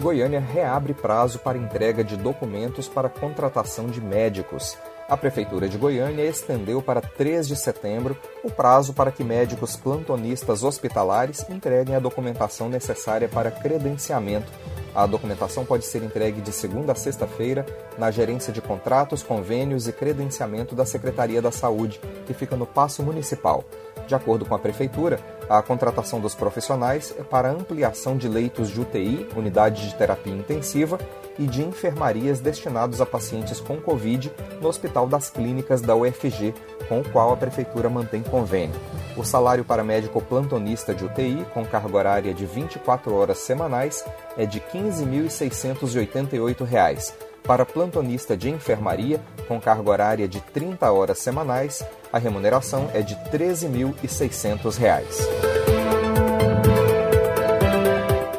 Goiânia 0.02 0.40
reabre 0.40 0.94
prazo 0.94 1.40
para 1.40 1.58
entrega 1.58 2.04
de 2.04 2.16
documentos 2.16 2.88
para 2.88 3.10
contratação 3.10 3.88
de 3.88 4.00
médicos. 4.00 4.78
A 5.08 5.16
Prefeitura 5.16 5.70
de 5.70 5.78
Goiânia 5.78 6.24
estendeu 6.24 6.82
para 6.82 7.00
3 7.00 7.48
de 7.48 7.56
setembro 7.56 8.18
o 8.44 8.50
prazo 8.50 8.94
para 8.94 9.12
que 9.12 9.24
médicos 9.24 9.76
plantonistas 9.76 10.64
hospitalares 10.64 11.48
entreguem 11.50 11.96
a 11.96 12.00
documentação 12.00 12.70
necessária 12.70 13.30
para 13.30 13.52
credenciamento 13.52 14.52
a 14.96 15.06
documentação 15.06 15.66
pode 15.66 15.86
ser 15.86 16.02
entregue 16.04 16.40
de 16.40 16.54
segunda 16.54 16.94
a 16.94 16.96
sexta-feira 16.96 17.66
na 17.98 18.10
Gerência 18.10 18.54
de 18.54 18.62
Contratos, 18.62 19.22
Convênios 19.22 19.90
e 19.90 19.92
Credenciamento 19.92 20.74
da 20.74 20.86
Secretaria 20.86 21.42
da 21.42 21.52
Saúde, 21.52 22.00
que 22.26 22.34
fica 22.34 22.56
no 22.56 22.66
Paço 22.66 23.04
Municipal. 23.04 23.66
De 24.08 24.16
acordo 24.16 24.46
com 24.46 24.54
a 24.54 24.60
Prefeitura, 24.60 25.20
a 25.50 25.62
contratação 25.62 26.20
dos 26.20 26.36
profissionais 26.36 27.16
é 27.18 27.24
para 27.24 27.52
ampliação 27.52 28.18
de 28.18 28.28
leitos 28.28 28.70
de 28.70 28.82
UTI, 28.82 29.28
unidade 29.36 29.88
de 29.88 29.96
terapia 29.96 30.34
intensiva, 30.34 31.00
e 31.38 31.46
de 31.46 31.62
enfermarias 31.64 32.40
destinados 32.40 33.02
a 33.02 33.06
pacientes 33.06 33.60
com 33.60 33.76
Covid 33.78 34.32
no 34.62 34.70
Hospital 34.70 35.06
das 35.08 35.30
Clínicas 35.30 35.82
da 35.82 35.94
UFG, 35.96 36.56
com 36.88 37.02
o 37.02 37.10
qual 37.10 37.34
a 37.34 37.38
Prefeitura 37.38 37.90
mantém 37.90 38.24
convênio. 38.24 38.80
O 39.18 39.24
salário 39.24 39.66
para 39.66 39.84
médico 39.84 40.22
plantonista 40.22 40.94
de 40.94 41.04
UTI, 41.06 41.44
com 41.54 41.66
carga 41.66 41.98
horária 41.98 42.34
de 42.34 42.46
24 42.46 43.14
horas 43.14 43.40
semanais, 43.40 44.06
é 44.38 44.46
de 44.46 44.60
R$ 44.60 44.66
15.688. 44.74 47.14
Para 47.44 47.66
plantonista 47.66 48.36
de 48.36 48.50
enfermaria, 48.50 49.22
com 49.48 49.62
carga 49.62 49.90
horária 49.90 50.28
de 50.28 50.42
30 50.42 50.92
horas 50.92 51.20
semanais, 51.20 51.86
a 52.16 52.18
remuneração 52.18 52.90
é 52.94 53.02
de 53.02 53.14
R$ 53.14 53.30
13.600. 53.30 55.20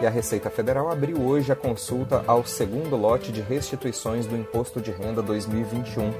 E 0.01 0.07
a 0.07 0.09
Receita 0.09 0.49
Federal 0.49 0.91
abriu 0.91 1.21
hoje 1.21 1.53
a 1.53 1.57
consulta 1.57 2.25
ao 2.27 2.43
segundo 2.47 2.97
lote 2.97 3.31
de 3.31 3.43
restituições 3.43 4.25
do 4.25 4.35
Imposto 4.35 4.81
de 4.81 4.91
Renda 4.91 5.21
2021 5.21 6.11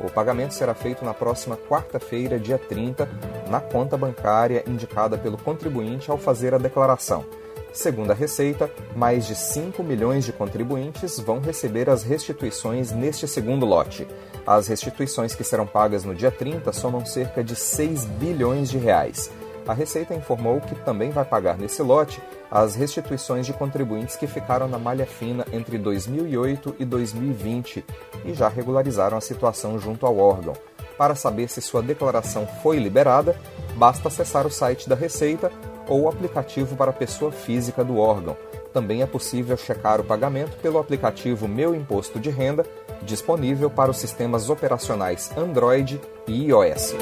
o 0.00 0.10
pagamento 0.10 0.52
será 0.52 0.74
feito 0.74 1.04
na 1.04 1.14
próxima 1.14 1.56
quarta-feira, 1.56 2.36
dia 2.36 2.58
30, 2.58 3.08
na 3.48 3.60
conta 3.60 3.96
bancária 3.96 4.64
indicada 4.66 5.16
pelo 5.16 5.38
contribuinte 5.38 6.10
ao 6.10 6.18
fazer 6.18 6.52
a 6.54 6.58
declaração. 6.58 7.24
Segundo 7.72 8.10
a 8.10 8.14
Receita, 8.14 8.68
mais 8.96 9.26
de 9.26 9.36
5 9.36 9.80
milhões 9.82 10.24
de 10.24 10.32
contribuintes 10.32 11.20
vão 11.20 11.38
receber 11.38 11.88
as 11.88 12.02
restituições 12.02 12.90
neste 12.90 13.28
segundo 13.28 13.64
lote. 13.64 14.06
As 14.46 14.66
restituições 14.66 15.34
que 15.34 15.44
serão 15.44 15.66
pagas 15.66 16.04
no 16.04 16.14
dia 16.14 16.30
30 16.30 16.72
somam 16.72 17.06
cerca 17.06 17.44
de 17.44 17.54
6 17.54 18.04
bilhões 18.04 18.70
de 18.70 18.78
reais. 18.78 19.30
A 19.66 19.72
Receita 19.72 20.12
informou 20.14 20.60
que 20.60 20.74
também 20.74 21.10
vai 21.10 21.24
pagar 21.24 21.56
nesse 21.56 21.82
lote 21.82 22.20
as 22.50 22.74
restituições 22.74 23.46
de 23.46 23.52
contribuintes 23.52 24.16
que 24.16 24.26
ficaram 24.26 24.66
na 24.66 24.78
malha 24.78 25.06
fina 25.06 25.46
entre 25.52 25.78
2008 25.78 26.76
e 26.80 26.84
2020 26.84 27.84
e 28.24 28.34
já 28.34 28.48
regularizaram 28.48 29.16
a 29.16 29.20
situação 29.20 29.78
junto 29.78 30.04
ao 30.04 30.18
órgão. 30.18 30.54
Para 30.98 31.14
saber 31.14 31.48
se 31.48 31.60
sua 31.60 31.82
declaração 31.82 32.46
foi 32.62 32.78
liberada, 32.78 33.36
basta 33.76 34.08
acessar 34.08 34.46
o 34.46 34.50
site 34.50 34.88
da 34.88 34.96
Receita 34.96 35.50
ou 35.88 36.02
o 36.02 36.08
aplicativo 36.08 36.76
para 36.76 36.92
pessoa 36.92 37.30
física 37.30 37.84
do 37.84 37.98
órgão. 37.98 38.36
Também 38.72 39.02
é 39.02 39.06
possível 39.06 39.56
checar 39.56 40.00
o 40.00 40.04
pagamento 40.04 40.56
pelo 40.58 40.78
aplicativo 40.78 41.46
Meu 41.46 41.74
Imposto 41.74 42.18
de 42.18 42.30
Renda, 42.30 42.64
disponível 43.04 43.68
para 43.68 43.90
os 43.90 43.98
sistemas 43.98 44.48
operacionais 44.50 45.30
Android 45.36 46.00
e 46.26 46.46
iOS. 46.46 46.94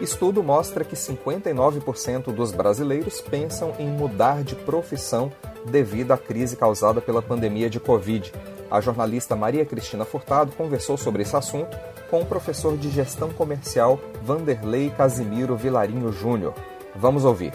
Estudo 0.00 0.42
mostra 0.42 0.82
que 0.82 0.96
59% 0.96 2.32
dos 2.32 2.52
brasileiros 2.52 3.20
pensam 3.20 3.74
em 3.78 3.86
mudar 3.86 4.42
de 4.42 4.54
profissão 4.54 5.30
devido 5.66 6.12
à 6.12 6.18
crise 6.18 6.56
causada 6.56 7.00
pela 7.00 7.22
pandemia 7.22 7.68
de 7.68 7.78
Covid. 7.78 8.32
A 8.70 8.80
jornalista 8.80 9.36
Maria 9.36 9.64
Cristina 9.64 10.04
Furtado 10.04 10.52
conversou 10.52 10.96
sobre 10.96 11.22
esse 11.22 11.36
assunto 11.36 11.76
com 12.10 12.20
o 12.20 12.26
professor 12.26 12.76
de 12.76 12.90
gestão 12.90 13.30
comercial 13.30 14.00
Vanderlei 14.22 14.90
Casimiro 14.90 15.56
Vilarinho 15.56 16.10
Júnior. 16.12 16.54
Vamos 16.96 17.24
ouvir. 17.24 17.52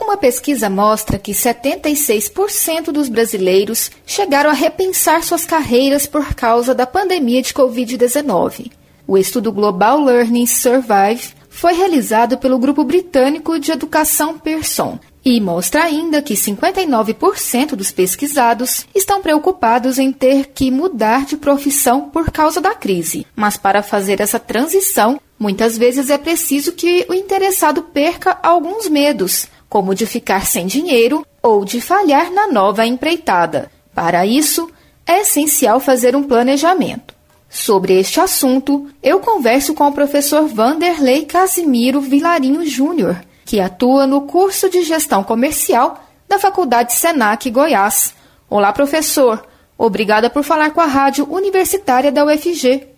Uma 0.00 0.16
pesquisa 0.16 0.70
mostra 0.70 1.18
que 1.18 1.32
76% 1.32 2.90
dos 2.90 3.08
brasileiros 3.08 3.90
chegaram 4.06 4.50
a 4.50 4.54
repensar 4.54 5.22
suas 5.22 5.44
carreiras 5.44 6.06
por 6.06 6.34
causa 6.34 6.74
da 6.74 6.86
pandemia 6.86 7.42
de 7.42 7.52
Covid-19. 7.52 8.72
O 9.06 9.18
estudo 9.18 9.52
Global 9.52 10.02
Learning 10.02 10.46
Survive 10.46 11.34
foi 11.48 11.74
realizado 11.74 12.38
pelo 12.38 12.58
grupo 12.58 12.82
britânico 12.82 13.58
de 13.58 13.72
educação 13.72 14.38
Pearson 14.38 14.98
e 15.24 15.40
mostra 15.40 15.84
ainda 15.84 16.22
que 16.22 16.34
59% 16.34 17.74
dos 17.74 17.90
pesquisados 17.90 18.86
estão 18.94 19.20
preocupados 19.20 19.98
em 19.98 20.10
ter 20.10 20.46
que 20.46 20.70
mudar 20.70 21.26
de 21.26 21.36
profissão 21.36 22.08
por 22.08 22.30
causa 22.30 22.60
da 22.60 22.74
crise. 22.74 23.26
Mas 23.36 23.56
para 23.56 23.82
fazer 23.82 24.20
essa 24.20 24.38
transição, 24.38 25.20
muitas 25.38 25.76
vezes 25.76 26.08
é 26.08 26.16
preciso 26.16 26.72
que 26.72 27.04
o 27.08 27.14
interessado 27.14 27.82
perca 27.82 28.38
alguns 28.42 28.88
medos, 28.88 29.46
como 29.70 29.94
de 29.94 30.04
ficar 30.04 30.44
sem 30.44 30.66
dinheiro 30.66 31.24
ou 31.40 31.64
de 31.64 31.80
falhar 31.80 32.32
na 32.32 32.48
nova 32.48 32.84
empreitada. 32.84 33.70
Para 33.94 34.26
isso, 34.26 34.68
é 35.06 35.20
essencial 35.20 35.78
fazer 35.78 36.16
um 36.16 36.24
planejamento. 36.24 37.14
Sobre 37.48 37.98
este 37.98 38.20
assunto, 38.20 38.88
eu 39.02 39.20
converso 39.20 39.72
com 39.72 39.86
o 39.86 39.92
professor 39.92 40.46
Vanderlei 40.46 41.24
Casimiro 41.24 42.00
Vilarinho 42.00 42.66
Júnior, 42.66 43.16
que 43.44 43.60
atua 43.60 44.06
no 44.06 44.22
curso 44.22 44.68
de 44.68 44.82
Gestão 44.82 45.22
Comercial 45.22 46.04
da 46.28 46.38
Faculdade 46.38 46.92
Senac 46.92 47.48
Goiás. 47.48 48.14
Olá, 48.48 48.72
professor. 48.72 49.44
Obrigada 49.78 50.28
por 50.28 50.42
falar 50.42 50.70
com 50.72 50.80
a 50.80 50.86
Rádio 50.86 51.32
Universitária 51.32 52.12
da 52.12 52.24
UFG. 52.24 52.88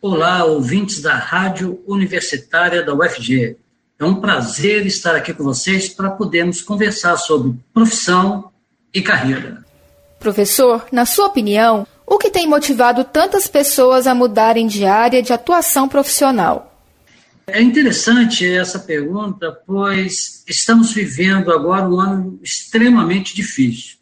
Olá, 0.00 0.44
ouvintes 0.44 1.02
da 1.02 1.14
Rádio 1.14 1.82
Universitária 1.86 2.82
da 2.82 2.94
UFG. 2.94 3.56
É 3.98 4.04
um 4.04 4.20
prazer 4.20 4.86
estar 4.86 5.16
aqui 5.16 5.34
com 5.34 5.42
vocês 5.42 5.88
para 5.88 6.10
podermos 6.10 6.62
conversar 6.62 7.16
sobre 7.16 7.58
profissão 7.74 8.52
e 8.94 9.02
carreira. 9.02 9.64
Professor, 10.20 10.86
na 10.92 11.04
sua 11.04 11.26
opinião, 11.26 11.86
o 12.06 12.16
que 12.16 12.30
tem 12.30 12.46
motivado 12.46 13.02
tantas 13.04 13.48
pessoas 13.48 14.06
a 14.06 14.14
mudarem 14.14 14.66
de 14.66 14.84
área 14.84 15.22
de 15.22 15.32
atuação 15.32 15.88
profissional? 15.88 16.80
É 17.46 17.60
interessante 17.60 18.46
essa 18.46 18.78
pergunta, 18.78 19.50
pois 19.66 20.44
estamos 20.46 20.92
vivendo 20.92 21.50
agora 21.50 21.88
um 21.88 21.98
ano 21.98 22.38
extremamente 22.42 23.34
difícil 23.34 23.96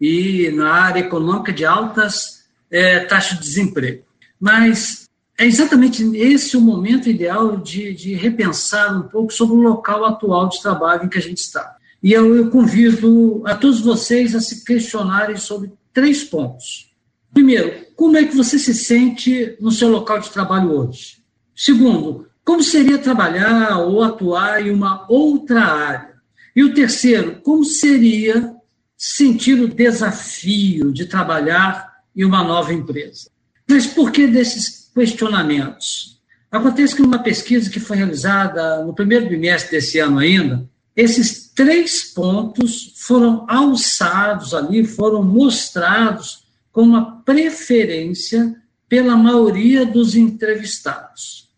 e 0.00 0.50
na 0.50 0.72
área 0.72 1.00
econômica 1.00 1.52
de 1.52 1.64
altas 1.64 2.44
é, 2.70 3.00
taxas 3.00 3.38
de 3.38 3.44
desemprego. 3.44 4.04
Mas 4.40 5.08
é 5.38 5.46
exatamente 5.46 6.04
esse 6.16 6.56
o 6.56 6.60
momento 6.60 7.08
ideal 7.08 7.56
de, 7.56 7.94
de, 7.94 8.14
repensar 8.14 8.96
um 8.96 9.08
pouco 9.08 9.32
sobre 9.32 9.56
o 9.56 9.60
local 9.60 10.04
atual 10.04 10.48
de 10.48 10.60
trabalho 10.60 11.04
em 11.04 11.08
que 11.08 11.18
a 11.18 11.22
gente 11.22 11.38
está. 11.38 11.76
E 12.02 12.12
eu, 12.12 12.34
eu 12.34 12.50
convido 12.50 13.42
a 13.46 13.54
todos 13.54 13.80
vocês 13.80 14.34
a 14.34 14.40
se 14.40 14.64
questionarem 14.64 15.36
sobre 15.36 15.72
três 15.92 16.22
pontos. 16.22 16.90
Primeiro, 17.32 17.86
como 17.96 18.16
é 18.16 18.24
que 18.24 18.36
você 18.36 18.58
se 18.58 18.74
sente 18.74 19.56
no 19.60 19.70
seu 19.70 19.88
local 19.88 20.18
de 20.18 20.30
trabalho 20.30 20.70
hoje? 20.70 21.18
Segundo, 21.56 22.28
como 22.44 22.62
seria 22.62 22.98
trabalhar 22.98 23.78
ou 23.78 24.02
atuar 24.02 24.66
em 24.66 24.70
uma 24.70 25.06
outra 25.08 25.62
área? 25.64 26.12
E 26.54 26.62
o 26.62 26.74
terceiro, 26.74 27.40
como 27.42 27.64
seria 27.64 28.54
sentir 28.96 29.58
o 29.60 29.68
desafio 29.68 30.92
de 30.92 31.06
trabalhar 31.06 32.00
em 32.14 32.24
uma 32.24 32.44
nova 32.44 32.74
empresa? 32.74 33.30
Mas 33.68 33.86
por 33.86 34.10
que 34.10 34.26
desses 34.26 34.81
questionamentos? 34.94 36.20
Acontece 36.50 36.94
que 36.94 37.02
numa 37.02 37.18
pesquisa 37.18 37.70
que 37.70 37.80
foi 37.80 37.96
realizada 37.96 38.84
no 38.84 38.94
primeiro 38.94 39.28
bimestre 39.28 39.70
desse 39.70 39.98
ano 39.98 40.18
ainda, 40.18 40.68
esses 40.94 41.50
três 41.54 42.04
pontos 42.04 42.92
foram 42.96 43.46
alçados 43.48 44.52
ali, 44.52 44.84
foram 44.84 45.22
mostrados 45.22 46.44
com 46.70 46.82
uma 46.82 47.22
preferência 47.22 48.54
pela 48.88 49.16
maioria 49.16 49.86
dos 49.86 50.14
entrevistados. 50.14 51.48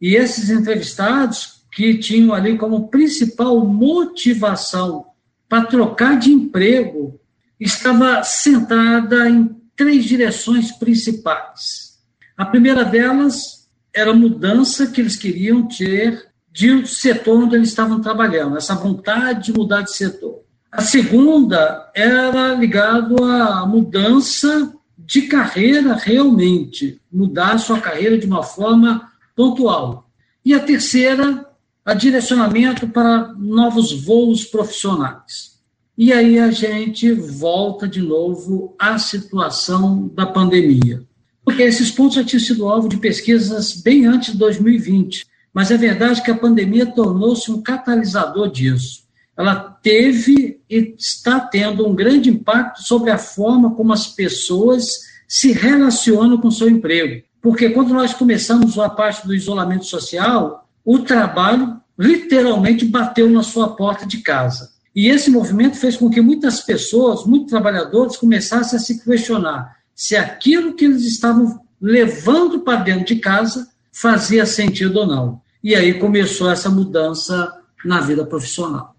E 0.00 0.14
esses 0.14 0.48
entrevistados 0.48 1.62
que 1.70 1.98
tinham 1.98 2.32
ali 2.32 2.56
como 2.56 2.88
principal 2.88 3.64
motivação 3.66 5.06
para 5.48 5.66
trocar 5.66 6.18
de 6.18 6.30
emprego 6.30 7.20
estava 7.60 8.22
centrada 8.22 9.28
em 9.28 9.54
três 9.76 10.04
direções 10.04 10.72
principais. 10.72 11.87
A 12.38 12.46
primeira 12.46 12.84
delas 12.84 13.68
era 13.92 14.12
a 14.12 14.14
mudança 14.14 14.86
que 14.86 15.00
eles 15.00 15.16
queriam 15.16 15.66
ter 15.66 16.28
de 16.52 16.86
setor 16.86 17.42
onde 17.42 17.56
eles 17.56 17.70
estavam 17.70 18.00
trabalhando, 18.00 18.56
essa 18.56 18.76
vontade 18.76 19.46
de 19.46 19.58
mudar 19.58 19.82
de 19.82 19.92
setor. 19.92 20.44
A 20.70 20.80
segunda 20.80 21.90
era 21.92 22.54
ligado 22.54 23.24
à 23.24 23.66
mudança 23.66 24.72
de 24.96 25.22
carreira 25.22 25.94
realmente, 25.94 27.00
mudar 27.12 27.58
sua 27.58 27.80
carreira 27.80 28.16
de 28.16 28.26
uma 28.26 28.44
forma 28.44 29.10
pontual. 29.34 30.08
E 30.44 30.54
a 30.54 30.60
terceira, 30.60 31.44
a 31.84 31.92
direcionamento 31.92 32.86
para 32.86 33.34
novos 33.36 34.04
voos 34.04 34.44
profissionais. 34.44 35.58
E 35.96 36.12
aí 36.12 36.38
a 36.38 36.52
gente 36.52 37.12
volta 37.12 37.88
de 37.88 38.00
novo 38.00 38.76
à 38.78 38.96
situação 38.96 40.06
da 40.14 40.24
pandemia. 40.24 41.07
Porque 41.48 41.62
esses 41.62 41.90
pontos 41.90 42.16
já 42.16 42.24
tinham 42.24 42.40
sido 42.40 42.68
alvo 42.68 42.88
de 42.88 42.98
pesquisas 42.98 43.72
bem 43.72 44.06
antes 44.06 44.32
de 44.32 44.38
2020, 44.38 45.26
mas 45.52 45.70
é 45.70 45.76
verdade 45.76 46.22
que 46.22 46.30
a 46.30 46.36
pandemia 46.36 46.86
tornou-se 46.86 47.50
um 47.50 47.62
catalisador 47.62 48.50
disso 48.50 49.08
ela 49.38 49.54
teve 49.54 50.60
e 50.68 50.96
está 50.98 51.38
tendo 51.38 51.86
um 51.86 51.94
grande 51.94 52.28
impacto 52.28 52.82
sobre 52.82 53.12
a 53.12 53.16
forma 53.16 53.72
como 53.76 53.92
as 53.92 54.08
pessoas 54.08 54.84
se 55.28 55.52
relacionam 55.52 56.38
com 56.38 56.48
o 56.48 56.52
seu 56.52 56.68
emprego. 56.68 57.22
Porque 57.40 57.70
quando 57.70 57.94
nós 57.94 58.12
começamos 58.12 58.76
a 58.80 58.90
parte 58.90 59.24
do 59.24 59.32
isolamento 59.32 59.84
social, 59.84 60.68
o 60.84 60.98
trabalho 60.98 61.80
literalmente 61.96 62.84
bateu 62.84 63.30
na 63.30 63.44
sua 63.44 63.76
porta 63.76 64.04
de 64.04 64.18
casa. 64.18 64.70
E 64.92 65.06
esse 65.06 65.30
movimento 65.30 65.76
fez 65.76 65.96
com 65.96 66.10
que 66.10 66.20
muitas 66.20 66.60
pessoas, 66.60 67.24
muitos 67.24 67.50
trabalhadores, 67.50 68.16
começassem 68.16 68.76
a 68.76 68.82
se 68.82 69.04
questionar 69.04 69.77
se 69.98 70.14
aquilo 70.14 70.74
que 70.74 70.84
eles 70.84 71.04
estavam 71.04 71.60
levando 71.82 72.60
para 72.60 72.76
dentro 72.76 73.04
de 73.04 73.16
casa 73.16 73.66
fazia 73.92 74.46
sentido 74.46 75.00
ou 75.00 75.06
não. 75.08 75.42
E 75.62 75.74
aí 75.74 75.94
começou 75.94 76.48
essa 76.48 76.70
mudança 76.70 77.52
na 77.84 78.00
vida 78.00 78.24
profissional. 78.24 78.94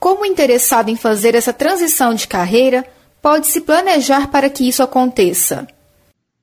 Como 0.00 0.26
interessado 0.26 0.88
em 0.88 0.96
fazer 0.96 1.36
essa 1.36 1.52
transição 1.52 2.14
de 2.14 2.26
carreira, 2.26 2.84
pode 3.22 3.46
se 3.46 3.60
planejar 3.60 4.28
para 4.28 4.50
que 4.50 4.68
isso 4.68 4.82
aconteça? 4.82 5.68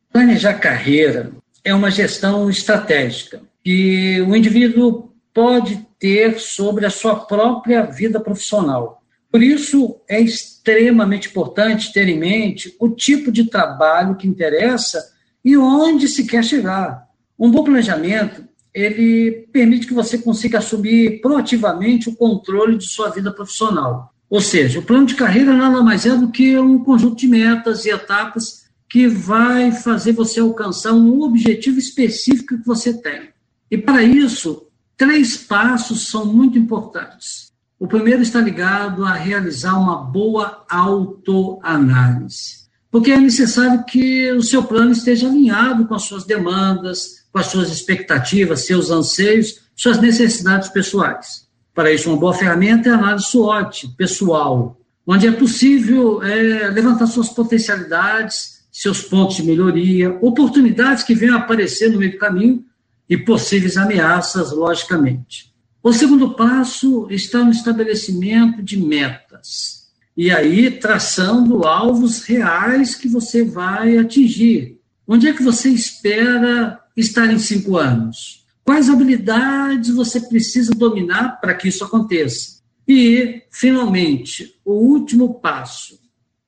Planejar 0.10 0.54
carreira 0.54 1.34
é 1.62 1.76
uma 1.76 1.92
gestão 1.92 2.50
estratégica 2.50 3.42
que 3.62 4.22
o 4.22 4.34
indivíduo 4.34 5.12
pode 5.34 5.86
ter 6.00 6.40
sobre 6.40 6.86
a 6.86 6.90
sua 6.90 7.18
própria 7.18 7.82
vida 7.82 8.22
profissional. 8.22 9.01
Por 9.32 9.42
isso, 9.42 10.02
é 10.10 10.20
extremamente 10.20 11.30
importante 11.30 11.94
ter 11.94 12.08
em 12.10 12.20
mente 12.20 12.76
o 12.80 12.90
tipo 12.90 13.32
de 13.32 13.46
trabalho 13.46 14.16
que 14.16 14.28
interessa 14.28 15.02
e 15.44 15.56
onde 15.58 16.08
se 16.08 16.28
quer 16.28 16.44
chegar. 16.44 17.08
Um 17.40 17.50
bom 17.50 17.64
planejamento 17.64 18.44
ele 18.74 19.48
permite 19.52 19.88
que 19.88 19.94
você 19.94 20.18
consiga 20.18 20.60
assumir 20.60 21.22
proativamente 21.22 22.10
o 22.10 22.16
controle 22.16 22.78
de 22.78 22.86
sua 22.86 23.10
vida 23.10 23.32
profissional. 23.32 24.14
Ou 24.30 24.40
seja, 24.40 24.80
o 24.80 24.84
plano 24.84 25.06
de 25.06 25.16
carreira 25.16 25.54
nada 25.54 25.84
mais 25.84 26.06
é 26.06 26.16
do 26.16 26.32
que 26.32 26.58
um 26.58 26.80
conjunto 26.80 27.18
de 27.18 27.28
metas 27.28 27.86
e 27.86 27.90
etapas 27.90 28.62
que 28.90 29.08
vai 29.08 29.72
fazer 29.72 30.14
você 30.14 30.40
alcançar 30.40 30.94
um 30.94 31.22
objetivo 31.22 31.80
específico 31.80 32.58
que 32.58 32.66
você 32.66 32.94
tem. 32.94 33.30
E 33.70 33.78
para 33.78 34.04
isso, 34.04 34.68
três 34.96 35.36
passos 35.36 36.08
são 36.08 36.26
muito 36.26 36.58
importantes. 36.58 37.51
O 37.82 37.88
primeiro 37.88 38.22
está 38.22 38.40
ligado 38.40 39.04
a 39.04 39.14
realizar 39.14 39.74
uma 39.74 40.04
boa 40.04 40.64
autoanálise, 40.70 42.68
porque 42.92 43.10
é 43.10 43.18
necessário 43.18 43.84
que 43.86 44.32
o 44.34 44.44
seu 44.44 44.62
plano 44.62 44.92
esteja 44.92 45.28
alinhado 45.28 45.88
com 45.88 45.96
as 45.96 46.04
suas 46.04 46.24
demandas, 46.24 47.26
com 47.34 47.40
as 47.40 47.48
suas 47.48 47.72
expectativas, 47.72 48.68
seus 48.68 48.92
anseios, 48.92 49.62
suas 49.76 49.98
necessidades 50.00 50.70
pessoais. 50.70 51.48
Para 51.74 51.92
isso, 51.92 52.08
uma 52.08 52.20
boa 52.20 52.36
ferramenta 52.36 52.88
é 52.88 52.92
a 52.92 52.98
análise 53.00 53.26
SWOT 53.26 53.88
pessoal, 53.98 54.80
onde 55.08 55.26
é 55.26 55.32
possível 55.32 56.22
é, 56.22 56.70
levantar 56.70 57.08
suas 57.08 57.30
potencialidades, 57.30 58.64
seus 58.72 59.02
pontos 59.02 59.38
de 59.38 59.44
melhoria, 59.44 60.20
oportunidades 60.22 61.04
que 61.04 61.16
venham 61.16 61.36
a 61.36 61.40
aparecer 61.40 61.90
no 61.90 61.98
meio 61.98 62.12
do 62.12 62.20
caminho 62.20 62.64
e 63.10 63.18
possíveis 63.18 63.76
ameaças, 63.76 64.52
logicamente. 64.52 65.51
O 65.84 65.92
segundo 65.92 66.36
passo 66.36 67.08
está 67.10 67.44
no 67.44 67.50
estabelecimento 67.50 68.62
de 68.62 68.78
metas. 68.78 69.90
E 70.16 70.30
aí, 70.30 70.70
traçando 70.70 71.66
alvos 71.66 72.24
reais 72.24 72.94
que 72.94 73.08
você 73.08 73.44
vai 73.44 73.98
atingir. 73.98 74.80
Onde 75.08 75.28
é 75.28 75.34
que 75.34 75.42
você 75.42 75.70
espera 75.70 76.80
estar 76.96 77.32
em 77.34 77.40
cinco 77.40 77.78
anos? 77.78 78.46
Quais 78.64 78.90
habilidades 78.90 79.90
você 79.90 80.22
precisa 80.22 80.72
dominar 80.76 81.42
para 81.42 81.56
que 81.56 81.70
isso 81.70 81.84
aconteça? 81.84 82.62
E, 82.88 83.42
finalmente, 83.50 84.60
o 84.64 84.74
último 84.74 85.34
passo, 85.36 86.00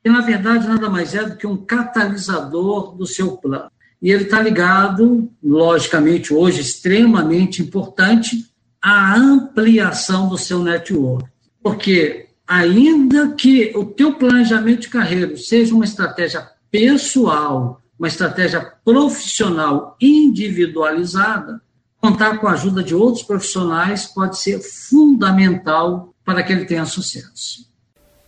que 0.04 0.10
na 0.10 0.22
verdade 0.22 0.68
nada 0.68 0.92
mais 0.92 1.16
é 1.16 1.24
do 1.24 1.38
que 1.38 1.48
um 1.48 1.58
catalisador 1.58 2.96
do 2.96 3.08
seu 3.08 3.38
plano. 3.38 3.72
E 4.00 4.12
ele 4.12 4.26
está 4.26 4.42
ligado, 4.42 5.32
logicamente, 5.42 6.34
hoje, 6.34 6.62
extremamente 6.62 7.62
importante, 7.64 8.53
à 8.84 9.16
ampliação 9.16 10.28
do 10.28 10.38
seu 10.38 10.62
network. 10.62 11.26
Porque, 11.64 12.28
ainda 12.46 13.30
que 13.32 13.72
o 13.76 13.86
teu 13.86 14.16
planejamento 14.16 14.82
de 14.82 14.90
carreira 14.90 15.38
seja 15.38 15.74
uma 15.74 15.86
estratégia 15.86 16.50
pessoal, 16.70 17.82
uma 17.98 18.10
estratégia 18.10 18.74
profissional 18.84 19.96
individualizada, 20.02 21.62
contar 22.02 22.38
com 22.40 22.48
a 22.48 22.52
ajuda 22.52 22.84
de 22.84 22.94
outros 22.94 23.24
profissionais 23.24 24.06
pode 24.06 24.38
ser 24.38 24.60
fundamental 24.60 26.14
para 26.26 26.44
que 26.44 26.52
ele 26.52 26.66
tenha 26.66 26.86
sucesso. 26.86 27.72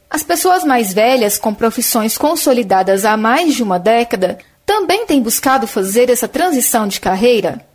As 0.09 0.23
pessoas 0.23 0.63
mais 0.63 0.93
velhas, 0.93 1.37
com 1.37 1.53
profissões 1.53 2.17
consolidadas 2.17 3.03
há 3.03 3.17
mais 3.17 3.53
de 3.53 3.61
uma 3.61 3.77
década, 3.77 4.37
também 4.65 5.05
têm 5.05 5.21
buscado 5.21 5.67
fazer 5.67 6.09
essa 6.09 6.27
transição 6.27 6.87
de 6.87 7.01
carreira? 7.01 7.65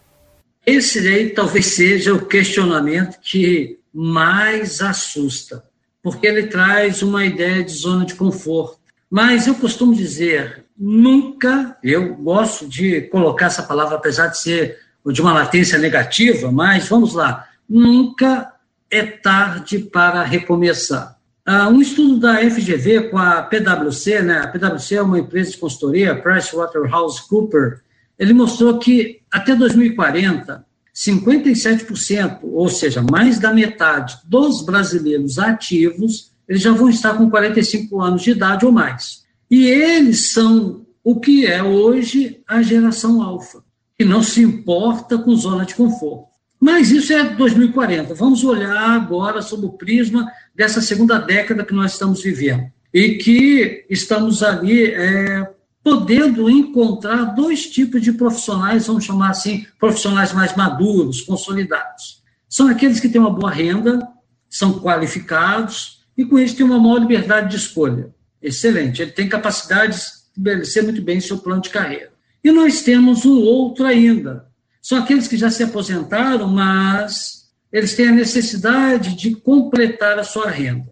Esse 0.67 0.99
aí 1.07 1.31
talvez 1.31 1.67
seja 1.67 2.15
o 2.15 2.27
questionamento 2.27 3.19
que 3.21 3.79
mais 3.93 4.81
assusta, 4.81 5.65
porque 6.03 6.27
ele 6.27 6.47
traz 6.47 7.03
uma 7.03 7.25
ideia 7.25 7.65
de 7.65 7.73
zona 7.73 8.05
de 8.05 8.15
conforto. 8.15 8.79
Mas 9.11 9.47
eu 9.47 9.55
costumo 9.55 9.95
dizer, 9.95 10.65
nunca, 10.79 11.77
eu 11.83 12.15
gosto 12.15 12.69
de 12.69 13.03
colocar 13.03 13.47
essa 13.47 13.63
palavra, 13.63 13.97
apesar 13.97 14.29
de 14.29 14.39
ser 14.39 14.79
de 15.07 15.21
uma 15.21 15.33
latência 15.33 15.79
negativa, 15.79 16.53
mas 16.53 16.89
vamos 16.89 17.15
lá, 17.15 17.49
nunca 17.69 18.53
é 18.91 19.03
tarde 19.03 19.79
para 19.79 20.23
recomeçar. 20.23 21.19
Uh, 21.49 21.71
um 21.71 21.81
estudo 21.81 22.21
da 22.21 22.39
FGV 22.39 23.09
com 23.09 23.19
a 23.19 23.43
PwC, 23.43 24.23
né? 24.23 24.41
a 24.41 24.47
PwC 24.47 24.97
é 24.97 25.03
uma 25.03 25.19
empresa 25.19 25.53
de 25.53 25.57
consultoria, 25.57 26.15
PricewaterhouseCoopers, 26.15 27.81
ele 28.19 28.35
mostrou 28.35 28.79
que 28.79 29.20
até 29.31 29.55
2040, 29.55 30.65
57%, 30.95 32.41
ou 32.43 32.69
seja, 32.69 33.03
mais 33.03 33.39
da 33.39 33.53
metade 33.53 34.19
dos 34.25 34.65
brasileiros 34.65 35.39
ativos, 35.39 36.33
eles 36.49 36.63
já 36.63 36.73
vão 36.73 36.89
estar 36.89 37.15
com 37.15 37.31
45 37.31 38.01
anos 38.01 38.23
de 38.23 38.33
idade 38.33 38.67
ou 38.67 38.73
mais. 38.73 39.23
E 39.51 39.67
eles 39.67 40.33
são 40.33 40.85
o 41.03 41.19
que 41.19 41.47
é 41.47 41.63
hoje 41.63 42.41
a 42.47 42.61
geração 42.61 43.23
alfa, 43.23 43.63
que 43.99 44.05
não 44.05 44.23
se 44.23 44.43
importa 44.43 45.17
com 45.17 45.35
zona 45.35 45.65
de 45.65 45.75
conforto. 45.75 46.31
Mas 46.61 46.91
isso 46.91 47.13
é 47.13 47.25
2040. 47.25 48.13
Vamos 48.15 48.45
olhar 48.45 48.91
agora 48.91 49.41
sob 49.41 49.65
o 49.65 49.73
prisma 49.73 50.31
dessa 50.55 50.83
segunda 50.83 51.19
década 51.19 51.65
que 51.65 51.73
nós 51.73 51.93
estamos 51.93 52.23
vivendo. 52.23 52.65
E 52.93 53.15
que 53.15 53.87
estamos 53.89 54.43
ali 54.43 54.87
é, 54.87 55.49
podendo 55.83 56.51
encontrar 56.51 57.35
dois 57.35 57.67
tipos 57.67 58.03
de 58.03 58.13
profissionais, 58.13 58.87
vamos 58.87 59.05
chamar 59.05 59.31
assim, 59.31 59.67
profissionais 59.79 60.33
mais 60.33 60.55
maduros, 60.55 61.23
consolidados. 61.23 62.23
São 62.49 62.69
aqueles 62.69 63.01
que 63.01 63.09
têm 63.09 63.21
uma 63.21 63.31
boa 63.31 63.51
renda, 63.51 64.07
são 64.49 64.81
qualificados 64.81 66.03
e 66.17 66.25
com 66.25 66.39
isso 66.39 66.57
têm 66.57 66.67
uma 66.67 66.79
maior 66.79 66.99
liberdade 66.99 67.51
de 67.51 67.57
escolha. 67.57 68.15
Excelente, 68.43 69.03
ele 69.03 69.13
tem 69.13 69.29
capacidade 69.29 69.95
de 69.95 70.01
estabelecer 70.01 70.83
muito 70.83 71.03
bem 71.03 71.21
seu 71.21 71.39
plano 71.39 71.63
de 71.63 71.71
carreira. 71.71 72.13
E 72.43 72.51
nós 72.51 72.83
temos 72.83 73.25
um 73.25 73.39
outro 73.41 73.85
ainda, 73.85 74.51
são 74.83 74.99
aqueles 74.99 75.29
que 75.29 75.37
já 75.37 75.51
se 75.51 75.63
aposentaram, 75.63 76.49
mas 76.49 77.51
eles 77.73 77.95
têm 77.95 78.09
a 78.09 78.13
necessidade 78.13 79.15
de 79.15 79.35
completar 79.37 80.19
a 80.19 80.25
sua 80.25 80.51
renda. 80.51 80.91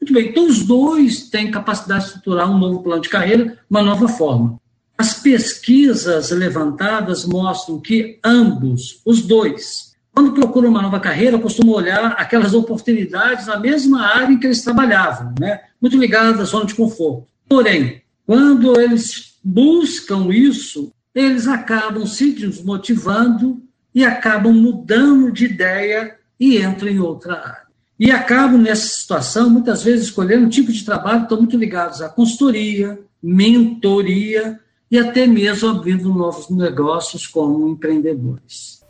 Muito 0.00 0.14
bem, 0.14 0.28
então 0.30 0.46
os 0.46 0.64
dois 0.64 1.28
têm 1.28 1.50
capacidade 1.50 2.04
de 2.04 2.06
estruturar 2.08 2.50
um 2.50 2.58
novo 2.58 2.82
plano 2.82 3.02
de 3.02 3.08
carreira, 3.08 3.58
uma 3.68 3.82
nova 3.82 4.08
forma. 4.08 4.58
As 4.96 5.14
pesquisas 5.14 6.30
levantadas 6.30 7.24
mostram 7.24 7.78
que 7.78 8.18
ambos, 8.24 9.00
os 9.04 9.22
dois, 9.22 9.94
quando 10.12 10.32
procuram 10.32 10.70
uma 10.70 10.82
nova 10.82 10.98
carreira, 10.98 11.38
costumam 11.38 11.74
olhar 11.74 12.12
aquelas 12.18 12.54
oportunidades 12.54 13.46
na 13.46 13.58
mesma 13.58 14.02
área 14.02 14.32
em 14.32 14.38
que 14.38 14.46
eles 14.46 14.62
trabalhavam, 14.62 15.34
né? 15.38 15.60
muito 15.80 15.96
ligadas 15.96 16.40
à 16.40 16.44
zona 16.44 16.66
de 16.66 16.74
conforto. 16.74 17.26
Porém, 17.48 18.02
quando 18.26 18.78
eles 18.80 19.38
buscam 19.42 20.28
isso, 20.32 20.92
eles 21.14 21.48
acabam 21.48 22.06
se 22.06 22.32
desmotivando 22.32 23.62
e 23.94 24.04
acabam 24.04 24.52
mudando 24.52 25.32
de 25.32 25.46
ideia 25.46 26.16
e 26.38 26.58
entram 26.58 26.88
em 26.88 26.98
outra 26.98 27.34
área. 27.34 27.69
E 28.00 28.10
acabam 28.10 28.58
nessa 28.58 28.88
situação, 28.88 29.50
muitas 29.50 29.82
vezes, 29.82 30.06
escolhendo 30.06 30.46
um 30.46 30.48
tipo 30.48 30.72
de 30.72 30.82
trabalho 30.82 31.18
que 31.18 31.24
estão 31.24 31.36
muito 31.36 31.58
ligados 31.58 32.00
à 32.00 32.08
consultoria, 32.08 32.98
mentoria 33.22 34.58
e 34.90 34.98
até 34.98 35.26
mesmo 35.26 35.68
abrindo 35.68 36.08
novos 36.08 36.48
negócios 36.48 37.26
como 37.26 37.68
empreendedores. 37.68 38.80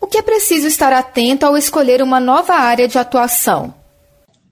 O 0.00 0.06
que 0.06 0.16
é 0.16 0.22
preciso 0.22 0.68
estar 0.68 0.92
atento 0.92 1.44
ao 1.44 1.56
escolher 1.56 2.00
uma 2.02 2.20
nova 2.20 2.54
área 2.54 2.86
de 2.86 2.96
atuação? 2.98 3.74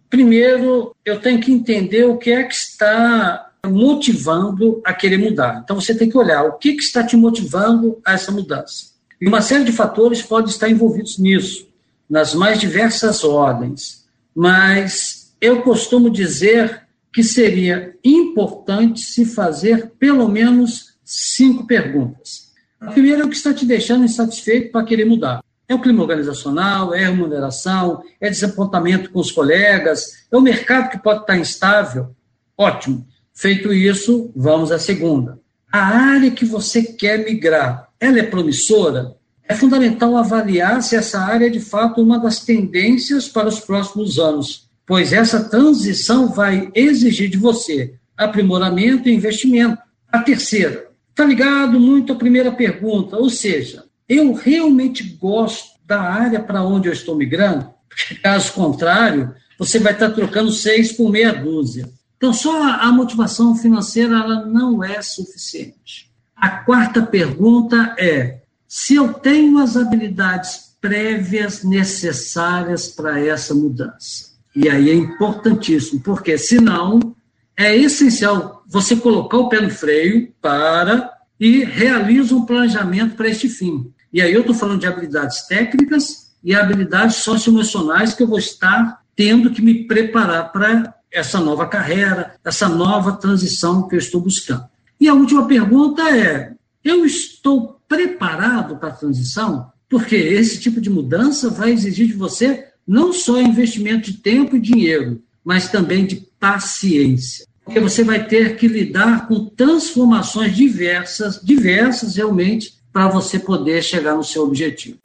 Primeiro, 0.08 0.92
eu 1.04 1.20
tenho 1.20 1.40
que 1.40 1.52
entender 1.52 2.04
o 2.04 2.18
que 2.18 2.32
é 2.32 2.42
que 2.42 2.54
está 2.54 3.52
motivando 3.64 4.80
a 4.84 4.92
querer 4.92 5.18
mudar. 5.18 5.60
Então 5.62 5.80
você 5.80 5.94
tem 5.94 6.10
que 6.10 6.18
olhar 6.18 6.42
o 6.42 6.54
que, 6.54 6.72
que 6.72 6.82
está 6.82 7.04
te 7.04 7.16
motivando 7.16 8.00
a 8.04 8.14
essa 8.14 8.32
mudança. 8.32 8.86
E 9.20 9.28
uma 9.28 9.40
série 9.40 9.62
de 9.62 9.72
fatores 9.72 10.20
podem 10.20 10.50
estar 10.50 10.68
envolvidos 10.68 11.16
nisso, 11.16 11.68
nas 12.08 12.34
mais 12.34 12.58
diversas 12.58 13.22
ordens. 13.22 13.99
Mas 14.42 15.36
eu 15.38 15.60
costumo 15.60 16.08
dizer 16.08 16.86
que 17.12 17.22
seria 17.22 17.94
importante 18.02 19.00
se 19.00 19.26
fazer 19.26 19.92
pelo 19.98 20.26
menos 20.30 20.94
cinco 21.04 21.66
perguntas. 21.66 22.50
A 22.80 22.90
primeira 22.90 23.20
é 23.20 23.24
o 23.26 23.28
que 23.28 23.36
está 23.36 23.52
te 23.52 23.66
deixando 23.66 24.06
insatisfeito 24.06 24.72
para 24.72 24.86
querer 24.86 25.04
mudar. 25.04 25.44
É 25.68 25.74
o 25.74 25.78
clima 25.82 26.00
organizacional, 26.00 26.94
é 26.94 27.04
a 27.04 27.10
remuneração, 27.10 28.02
é 28.18 28.30
desapontamento 28.30 29.10
com 29.10 29.20
os 29.20 29.30
colegas, 29.30 30.26
é 30.32 30.36
o 30.38 30.40
mercado 30.40 30.88
que 30.88 31.02
pode 31.02 31.20
estar 31.20 31.36
instável. 31.36 32.16
Ótimo. 32.56 33.06
Feito 33.34 33.74
isso, 33.74 34.32
vamos 34.34 34.72
à 34.72 34.78
segunda. 34.78 35.38
A 35.70 35.84
área 35.84 36.30
que 36.30 36.46
você 36.46 36.82
quer 36.82 37.26
migrar, 37.26 37.90
ela 38.00 38.18
é 38.18 38.22
promissora? 38.22 39.14
É 39.50 39.54
fundamental 39.56 40.16
avaliar 40.16 40.80
se 40.80 40.94
essa 40.94 41.18
área 41.18 41.46
é 41.46 41.50
de 41.50 41.58
fato 41.58 42.00
uma 42.00 42.20
das 42.20 42.38
tendências 42.38 43.26
para 43.26 43.48
os 43.48 43.58
próximos 43.58 44.16
anos, 44.16 44.70
pois 44.86 45.12
essa 45.12 45.42
transição 45.42 46.28
vai 46.28 46.70
exigir 46.72 47.28
de 47.28 47.36
você 47.36 47.94
aprimoramento 48.16 49.08
e 49.08 49.12
investimento. 49.12 49.82
A 50.06 50.20
terceira, 50.20 50.86
está 51.10 51.24
ligado 51.24 51.80
muito 51.80 52.12
à 52.12 52.16
primeira 52.16 52.52
pergunta, 52.52 53.16
ou 53.16 53.28
seja, 53.28 53.86
eu 54.08 54.32
realmente 54.34 55.02
gosto 55.02 55.70
da 55.84 56.00
área 56.00 56.38
para 56.38 56.62
onde 56.62 56.86
eu 56.86 56.92
estou 56.92 57.16
migrando? 57.16 57.68
Porque, 57.88 58.14
caso 58.14 58.52
contrário, 58.52 59.34
você 59.58 59.80
vai 59.80 59.94
estar 59.94 60.10
trocando 60.10 60.52
seis 60.52 60.92
por 60.92 61.10
meia 61.10 61.32
dúzia. 61.32 61.90
Então, 62.16 62.32
só 62.32 62.62
a 62.62 62.92
motivação 62.92 63.56
financeira 63.56 64.14
ela 64.14 64.46
não 64.46 64.84
é 64.84 65.02
suficiente. 65.02 66.08
A 66.36 66.50
quarta 66.50 67.02
pergunta 67.02 67.96
é: 67.98 68.39
se 68.72 68.94
eu 68.94 69.12
tenho 69.12 69.58
as 69.58 69.76
habilidades 69.76 70.76
prévias 70.80 71.64
necessárias 71.64 72.86
para 72.86 73.18
essa 73.18 73.52
mudança? 73.52 74.30
E 74.54 74.68
aí 74.68 74.90
é 74.90 74.94
importantíssimo, 74.94 76.00
porque 76.00 76.38
senão 76.38 77.16
é 77.56 77.76
essencial 77.76 78.62
você 78.68 78.94
colocar 78.94 79.38
o 79.38 79.48
pé 79.48 79.60
no 79.60 79.70
freio 79.70 80.32
para 80.40 81.12
e 81.40 81.64
realiza 81.64 82.32
um 82.32 82.46
planejamento 82.46 83.16
para 83.16 83.28
este 83.28 83.48
fim. 83.48 83.92
E 84.12 84.22
aí 84.22 84.32
eu 84.32 84.42
estou 84.42 84.54
falando 84.54 84.78
de 84.78 84.86
habilidades 84.86 85.48
técnicas 85.48 86.30
e 86.44 86.54
habilidades 86.54 87.16
socioemocionais 87.16 88.14
que 88.14 88.22
eu 88.22 88.28
vou 88.28 88.38
estar 88.38 89.00
tendo 89.16 89.50
que 89.50 89.60
me 89.60 89.82
preparar 89.88 90.52
para 90.52 90.94
essa 91.10 91.40
nova 91.40 91.66
carreira, 91.66 92.36
essa 92.44 92.68
nova 92.68 93.14
transição 93.14 93.88
que 93.88 93.96
eu 93.96 93.98
estou 93.98 94.20
buscando. 94.20 94.64
E 95.00 95.08
a 95.08 95.14
última 95.14 95.44
pergunta 95.48 96.08
é: 96.08 96.52
eu 96.84 97.04
estou 97.04 97.80
preparado 97.88 98.76
para 98.76 98.88
a 98.88 98.94
transição? 98.94 99.70
Porque 99.88 100.16
esse 100.16 100.60
tipo 100.60 100.80
de 100.80 100.88
mudança 100.88 101.50
vai 101.50 101.72
exigir 101.72 102.06
de 102.06 102.12
você 102.14 102.68
não 102.86 103.12
só 103.12 103.40
investimento 103.40 104.10
de 104.10 104.18
tempo 104.18 104.56
e 104.56 104.60
dinheiro, 104.60 105.22
mas 105.44 105.68
também 105.68 106.06
de 106.06 106.16
paciência. 106.38 107.46
Porque 107.64 107.80
você 107.80 108.02
vai 108.02 108.26
ter 108.26 108.56
que 108.56 108.66
lidar 108.66 109.28
com 109.28 109.46
transformações 109.46 110.56
diversas, 110.56 111.40
diversas 111.42 112.16
realmente, 112.16 112.74
para 112.92 113.08
você 113.08 113.38
poder 113.38 113.82
chegar 113.82 114.14
no 114.14 114.24
seu 114.24 114.42
objetivo. 114.42 114.98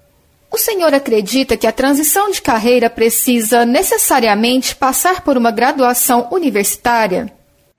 O 0.52 0.58
senhor 0.58 0.94
acredita 0.94 1.58
que 1.58 1.68
a 1.68 1.72
transição 1.72 2.32
de 2.32 2.42
carreira 2.42 2.90
precisa 2.90 3.66
necessariamente 3.66 4.76
passar 4.76 5.22
por 5.22 5.38
uma 5.38 5.52
graduação 5.52 6.30
universitária? 6.32 7.32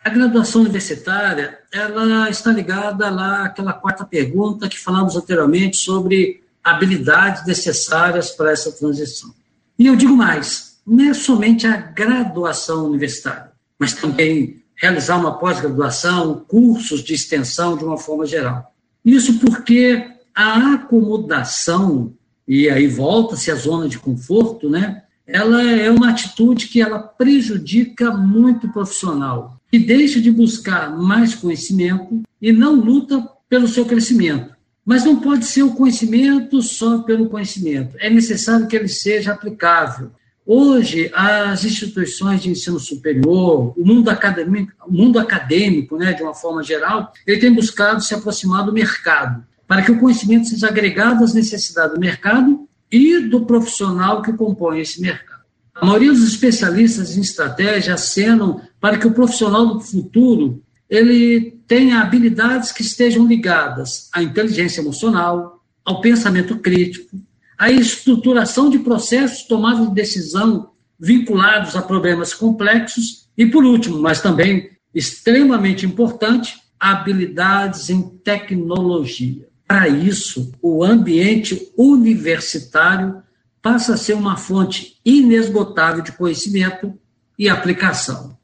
A 0.04 0.10
graduação 0.10 0.60
universitária, 0.60 1.58
ela 1.76 2.30
está 2.30 2.50
ligada 2.50 3.10
lá 3.10 3.44
àquela 3.44 3.72
quarta 3.72 4.04
pergunta 4.04 4.68
que 4.68 4.78
falamos 4.78 5.16
anteriormente 5.16 5.76
sobre 5.76 6.42
habilidades 6.64 7.46
necessárias 7.46 8.30
para 8.30 8.50
essa 8.50 8.72
transição. 8.72 9.34
E 9.78 9.86
eu 9.86 9.94
digo 9.94 10.16
mais, 10.16 10.78
não 10.86 11.10
é 11.10 11.14
somente 11.14 11.66
a 11.66 11.76
graduação 11.76 12.86
universitária, 12.86 13.52
mas 13.78 13.92
também 13.92 14.62
realizar 14.74 15.16
uma 15.16 15.38
pós-graduação, 15.38 16.44
cursos 16.48 17.02
de 17.02 17.14
extensão 17.14 17.76
de 17.76 17.84
uma 17.84 17.98
forma 17.98 18.26
geral. 18.26 18.72
Isso 19.04 19.38
porque 19.38 20.08
a 20.34 20.74
acomodação 20.74 22.12
e 22.48 22.70
aí 22.70 22.86
volta-se 22.86 23.50
à 23.50 23.54
zona 23.54 23.88
de 23.88 23.98
conforto, 23.98 24.70
né? 24.70 25.02
Ela 25.26 25.62
é 25.62 25.90
uma 25.90 26.10
atitude 26.10 26.68
que 26.68 26.80
ela 26.80 27.00
prejudica 27.00 28.12
muito 28.12 28.68
o 28.68 28.72
profissional, 28.72 29.55
que 29.76 29.78
deixa 29.78 30.22
de 30.22 30.30
buscar 30.30 30.96
mais 30.96 31.34
conhecimento 31.34 32.22
e 32.40 32.50
não 32.50 32.76
luta 32.76 33.28
pelo 33.46 33.68
seu 33.68 33.84
crescimento. 33.84 34.56
Mas 34.82 35.04
não 35.04 35.20
pode 35.20 35.44
ser 35.44 35.64
o 35.64 35.74
conhecimento 35.74 36.62
só 36.62 37.02
pelo 37.02 37.28
conhecimento. 37.28 37.94
É 37.98 38.08
necessário 38.08 38.66
que 38.66 38.74
ele 38.74 38.88
seja 38.88 39.32
aplicável. 39.32 40.12
Hoje, 40.46 41.10
as 41.12 41.62
instituições 41.62 42.42
de 42.42 42.48
ensino 42.48 42.80
superior, 42.80 43.74
o 43.76 43.84
mundo 43.84 44.08
acadêmico, 44.08 44.72
o 44.86 44.92
mundo 44.92 45.18
acadêmico 45.18 45.98
né, 45.98 46.14
de 46.14 46.22
uma 46.22 46.32
forma 46.32 46.62
geral, 46.62 47.12
ele 47.26 47.40
tem 47.40 47.52
buscado 47.52 48.02
se 48.02 48.14
aproximar 48.14 48.64
do 48.64 48.72
mercado, 48.72 49.44
para 49.68 49.82
que 49.82 49.92
o 49.92 49.98
conhecimento 49.98 50.48
seja 50.48 50.68
agregado 50.68 51.22
às 51.22 51.34
necessidades 51.34 51.94
do 51.94 52.00
mercado 52.00 52.66
e 52.90 53.18
do 53.18 53.44
profissional 53.44 54.22
que 54.22 54.32
compõe 54.32 54.80
esse 54.80 55.02
mercado. 55.02 55.36
A 55.74 55.84
maioria 55.84 56.10
dos 56.10 56.26
especialistas 56.26 57.18
em 57.18 57.20
estratégia 57.20 57.94
acenam 57.94 58.62
para 58.80 58.98
que 58.98 59.06
o 59.06 59.12
profissional 59.12 59.66
do 59.66 59.80
futuro 59.80 60.62
ele 60.88 61.58
tenha 61.66 62.00
habilidades 62.00 62.70
que 62.70 62.82
estejam 62.82 63.26
ligadas 63.26 64.08
à 64.12 64.22
inteligência 64.22 64.80
emocional, 64.80 65.64
ao 65.84 66.00
pensamento 66.00 66.58
crítico, 66.58 67.20
à 67.58 67.70
estruturação 67.70 68.70
de 68.70 68.78
processos 68.78 69.38
de 69.38 69.48
tomada 69.48 69.86
de 69.86 69.94
decisão 69.94 70.70
vinculados 70.98 71.76
a 71.76 71.82
problemas 71.82 72.32
complexos 72.32 73.28
e, 73.36 73.46
por 73.46 73.64
último, 73.64 73.98
mas 73.98 74.20
também 74.20 74.70
extremamente 74.94 75.84
importante, 75.84 76.56
habilidades 76.78 77.90
em 77.90 78.02
tecnologia. 78.02 79.46
Para 79.66 79.88
isso, 79.88 80.52
o 80.62 80.84
ambiente 80.84 81.72
universitário 81.76 83.22
passa 83.60 83.94
a 83.94 83.96
ser 83.96 84.14
uma 84.14 84.36
fonte 84.36 84.98
inesgotável 85.04 86.02
de 86.02 86.12
conhecimento 86.12 86.96
e 87.38 87.48
aplicação. 87.48 88.35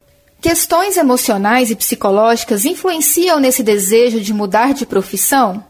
Questões 0.43 0.97
emocionais 0.97 1.71
e 1.71 1.77
psicológicas 1.77 2.65
influenciam 2.65 3.39
nesse 3.39 3.63
desejo 3.63 4.21
de 4.21 4.35
mudar 4.35 4.75
de 4.75 4.85
profissão? 4.85 5.65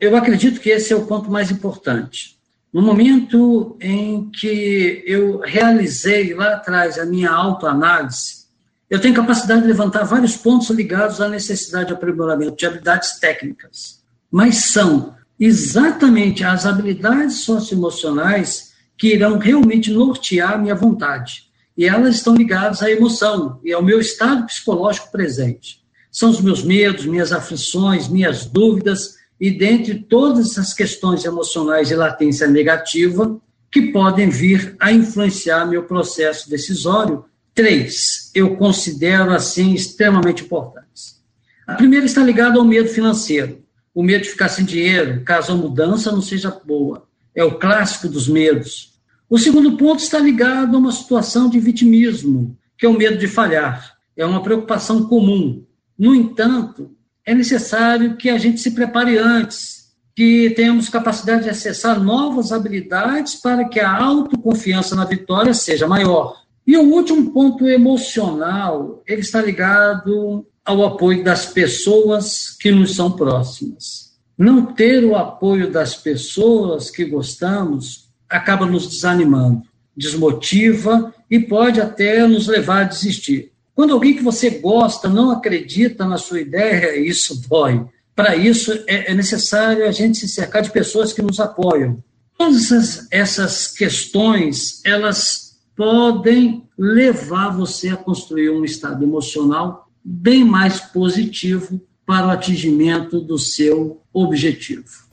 Eu 0.00 0.16
acredito 0.16 0.60
que 0.60 0.68
esse 0.68 0.92
é 0.92 0.96
o 0.96 1.06
ponto 1.06 1.30
mais 1.30 1.52
importante. 1.52 2.36
No 2.72 2.82
momento 2.82 3.76
em 3.80 4.28
que 4.28 5.04
eu 5.06 5.38
realizei 5.38 6.34
lá 6.34 6.54
atrás 6.54 6.98
a 6.98 7.06
minha 7.06 7.30
autoanálise, 7.30 8.46
eu 8.90 9.00
tenho 9.00 9.14
capacidade 9.14 9.60
de 9.60 9.68
levantar 9.68 10.02
vários 10.02 10.36
pontos 10.36 10.70
ligados 10.70 11.20
à 11.20 11.28
necessidade 11.28 11.86
de 11.86 11.92
aprimoramento 11.92 12.56
de 12.56 12.66
habilidades 12.66 13.20
técnicas, 13.20 14.02
mas 14.28 14.72
são 14.72 15.14
exatamente 15.38 16.42
as 16.42 16.66
habilidades 16.66 17.44
socioemocionais 17.44 18.72
que 18.98 19.14
irão 19.14 19.38
realmente 19.38 19.92
nortear 19.92 20.54
a 20.54 20.58
minha 20.58 20.74
vontade 20.74 21.45
e 21.76 21.84
elas 21.84 22.16
estão 22.16 22.34
ligadas 22.34 22.82
à 22.82 22.90
emoção 22.90 23.60
e 23.62 23.72
ao 23.72 23.82
meu 23.82 24.00
estado 24.00 24.46
psicológico 24.46 25.12
presente. 25.12 25.84
São 26.10 26.30
os 26.30 26.40
meus 26.40 26.62
medos, 26.62 27.04
minhas 27.04 27.32
aflições, 27.32 28.08
minhas 28.08 28.46
dúvidas, 28.46 29.16
e 29.38 29.50
dentre 29.50 29.96
todas 29.96 30.52
essas 30.52 30.72
questões 30.72 31.24
emocionais 31.24 31.88
de 31.88 31.94
latência 31.94 32.46
negativa 32.46 33.38
que 33.70 33.92
podem 33.92 34.30
vir 34.30 34.74
a 34.80 34.90
influenciar 34.90 35.66
meu 35.66 35.82
processo 35.82 36.48
decisório, 36.48 37.26
três 37.54 38.30
eu 38.34 38.56
considero 38.56 39.32
assim 39.32 39.74
extremamente 39.74 40.44
importantes. 40.44 41.20
A 41.66 41.74
primeira 41.74 42.06
está 42.06 42.22
ligada 42.22 42.58
ao 42.58 42.64
medo 42.64 42.88
financeiro, 42.88 43.62
o 43.94 44.02
medo 44.02 44.22
de 44.22 44.30
ficar 44.30 44.48
sem 44.48 44.64
dinheiro, 44.64 45.22
caso 45.24 45.52
a 45.52 45.56
mudança 45.56 46.12
não 46.12 46.22
seja 46.22 46.50
boa. 46.50 47.06
É 47.34 47.44
o 47.44 47.58
clássico 47.58 48.08
dos 48.08 48.28
medos. 48.28 48.95
O 49.28 49.38
segundo 49.38 49.76
ponto 49.76 50.00
está 50.00 50.18
ligado 50.20 50.76
a 50.76 50.78
uma 50.78 50.92
situação 50.92 51.50
de 51.50 51.58
vitimismo, 51.58 52.56
que 52.78 52.86
é 52.86 52.88
o 52.88 52.96
medo 52.96 53.18
de 53.18 53.26
falhar. 53.26 53.96
É 54.16 54.24
uma 54.24 54.42
preocupação 54.42 55.06
comum. 55.06 55.64
No 55.98 56.14
entanto, 56.14 56.94
é 57.24 57.34
necessário 57.34 58.16
que 58.16 58.30
a 58.30 58.38
gente 58.38 58.60
se 58.60 58.70
prepare 58.70 59.18
antes, 59.18 59.86
que 60.14 60.50
tenhamos 60.50 60.88
capacidade 60.88 61.44
de 61.44 61.50
acessar 61.50 62.00
novas 62.00 62.52
habilidades 62.52 63.34
para 63.34 63.68
que 63.68 63.80
a 63.80 63.96
autoconfiança 63.96 64.94
na 64.94 65.04
vitória 65.04 65.52
seja 65.52 65.88
maior. 65.88 66.36
E 66.64 66.76
o 66.76 66.82
último 66.82 67.32
ponto 67.32 67.66
emocional, 67.66 69.02
ele 69.06 69.22
está 69.22 69.42
ligado 69.42 70.46
ao 70.64 70.84
apoio 70.84 71.24
das 71.24 71.46
pessoas 71.46 72.56
que 72.58 72.70
nos 72.70 72.94
são 72.94 73.10
próximas. 73.10 74.16
Não 74.38 74.66
ter 74.66 75.04
o 75.04 75.16
apoio 75.16 75.70
das 75.70 75.96
pessoas 75.96 76.90
que 76.90 77.04
gostamos 77.04 78.05
acaba 78.28 78.66
nos 78.66 78.86
desanimando, 78.86 79.62
desmotiva 79.96 81.14
e 81.30 81.38
pode 81.38 81.80
até 81.80 82.26
nos 82.26 82.46
levar 82.46 82.82
a 82.82 82.88
desistir. 82.88 83.52
Quando 83.74 83.92
alguém 83.92 84.16
que 84.16 84.22
você 84.22 84.50
gosta 84.50 85.08
não 85.08 85.30
acredita 85.30 86.06
na 86.06 86.16
sua 86.16 86.40
ideia, 86.40 86.98
isso 86.98 87.42
dói. 87.48 87.84
Para 88.14 88.34
isso, 88.34 88.72
é, 88.86 89.12
é 89.12 89.14
necessário 89.14 89.86
a 89.86 89.92
gente 89.92 90.18
se 90.18 90.28
cercar 90.28 90.62
de 90.62 90.70
pessoas 90.70 91.12
que 91.12 91.20
nos 91.20 91.38
apoiam. 91.38 92.02
Todas 92.38 93.06
essas, 93.10 93.68
questões, 93.68 94.80
elas 94.84 95.58
podem 95.76 96.64
levar 96.78 97.50
você 97.50 97.90
a 97.90 97.96
construir 97.96 98.50
um 98.50 98.64
estado 98.64 99.04
emocional 99.04 99.90
bem 100.02 100.44
mais 100.44 100.80
positivo 100.80 101.80
para 102.06 102.28
o 102.28 102.30
atingimento 102.30 103.20
do 103.20 103.38
seu 103.38 104.00
objetivo. 104.12 105.05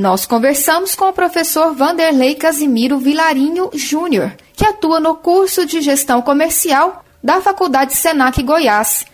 Nós 0.00 0.24
conversamos 0.24 0.94
com 0.94 1.10
o 1.10 1.12
professor 1.12 1.74
Vanderlei 1.74 2.34
Casimiro 2.34 2.96
Vilarinho 2.96 3.68
Júnior, 3.74 4.32
que 4.54 4.64
atua 4.64 4.98
no 4.98 5.14
curso 5.14 5.66
de 5.66 5.82
gestão 5.82 6.22
comercial 6.22 7.04
da 7.22 7.42
Faculdade 7.42 7.94
Senac 7.94 8.42
Goiás. 8.42 9.04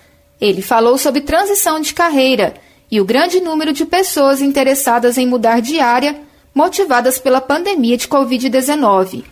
Ele 0.40 0.62
falou 0.62 0.96
sobre 0.96 1.22
transição 1.22 1.80
de 1.80 1.92
carreira 1.92 2.54
e 2.88 3.00
o 3.00 3.04
grande 3.04 3.40
número 3.40 3.72
de 3.72 3.84
pessoas 3.84 4.40
interessadas 4.40 5.18
em 5.18 5.26
mudar 5.26 5.60
de 5.60 5.80
área, 5.80 6.20
motivadas 6.54 7.18
pela 7.18 7.40
pandemia 7.40 7.96
de 7.96 8.06
Covid-19. 8.06 9.24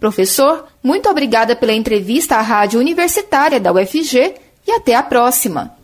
Professor, 0.00 0.68
muito 0.82 1.06
obrigada 1.10 1.54
pela 1.54 1.74
entrevista 1.74 2.36
à 2.36 2.40
Rádio 2.40 2.80
Universitária 2.80 3.60
da 3.60 3.74
UFG 3.74 4.36
e 4.66 4.72
até 4.72 4.94
a 4.94 5.02
próxima. 5.02 5.76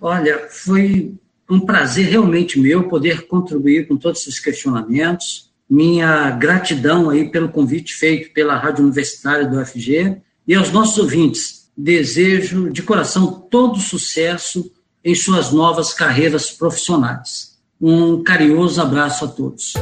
Olha, 0.00 0.48
foi 0.50 1.14
um 1.48 1.60
prazer 1.60 2.06
realmente 2.06 2.58
meu 2.58 2.88
poder 2.88 3.26
contribuir 3.26 3.86
com 3.86 3.96
todos 3.96 4.22
esses 4.22 4.40
questionamentos. 4.40 5.50
Minha 5.68 6.30
gratidão 6.30 7.10
aí 7.10 7.30
pelo 7.30 7.48
convite 7.48 7.94
feito 7.94 8.32
pela 8.32 8.56
Rádio 8.56 8.84
Universitária 8.84 9.46
do 9.46 9.60
UFG 9.60 10.16
e 10.46 10.54
aos 10.54 10.70
nossos 10.70 10.98
ouvintes. 10.98 11.68
Desejo 11.76 12.70
de 12.70 12.82
coração 12.82 13.46
todo 13.50 13.78
sucesso 13.78 14.70
em 15.04 15.14
suas 15.14 15.52
novas 15.52 15.92
carreiras 15.92 16.50
profissionais. 16.50 17.56
Um 17.80 18.22
carinhoso 18.22 18.80
abraço 18.80 19.24
a 19.24 19.28
todos. 19.28 19.74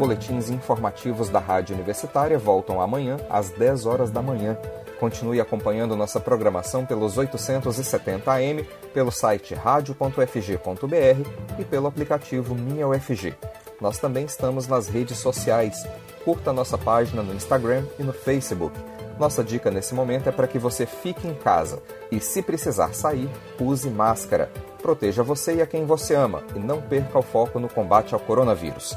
Boletins 0.00 0.48
informativos 0.48 1.28
da 1.28 1.38
Rádio 1.38 1.74
Universitária 1.74 2.38
voltam 2.38 2.80
amanhã 2.80 3.18
às 3.28 3.50
10 3.50 3.84
horas 3.84 4.10
da 4.10 4.22
manhã. 4.22 4.56
Continue 4.98 5.42
acompanhando 5.42 5.94
nossa 5.94 6.18
programação 6.18 6.86
pelos 6.86 7.18
870 7.18 8.32
AM, 8.32 8.64
pelo 8.94 9.12
site 9.12 9.54
radio.fg.br 9.54 11.28
e 11.58 11.64
pelo 11.66 11.86
aplicativo 11.86 12.54
Minha 12.54 12.88
UFG. 12.88 13.34
Nós 13.78 13.98
também 13.98 14.24
estamos 14.24 14.66
nas 14.66 14.88
redes 14.88 15.18
sociais. 15.18 15.86
Curta 16.24 16.50
nossa 16.50 16.78
página 16.78 17.22
no 17.22 17.34
Instagram 17.34 17.84
e 17.98 18.02
no 18.02 18.14
Facebook. 18.14 18.74
Nossa 19.18 19.44
dica 19.44 19.70
nesse 19.70 19.94
momento 19.94 20.30
é 20.30 20.32
para 20.32 20.48
que 20.48 20.58
você 20.58 20.86
fique 20.86 21.28
em 21.28 21.34
casa 21.34 21.82
e, 22.10 22.20
se 22.20 22.40
precisar 22.40 22.94
sair, 22.94 23.28
use 23.60 23.90
máscara. 23.90 24.50
Proteja 24.80 25.22
você 25.22 25.56
e 25.56 25.60
a 25.60 25.66
quem 25.66 25.84
você 25.84 26.14
ama 26.14 26.42
e 26.56 26.58
não 26.58 26.80
perca 26.80 27.18
o 27.18 27.22
foco 27.22 27.60
no 27.60 27.68
combate 27.68 28.14
ao 28.14 28.20
coronavírus. 28.20 28.96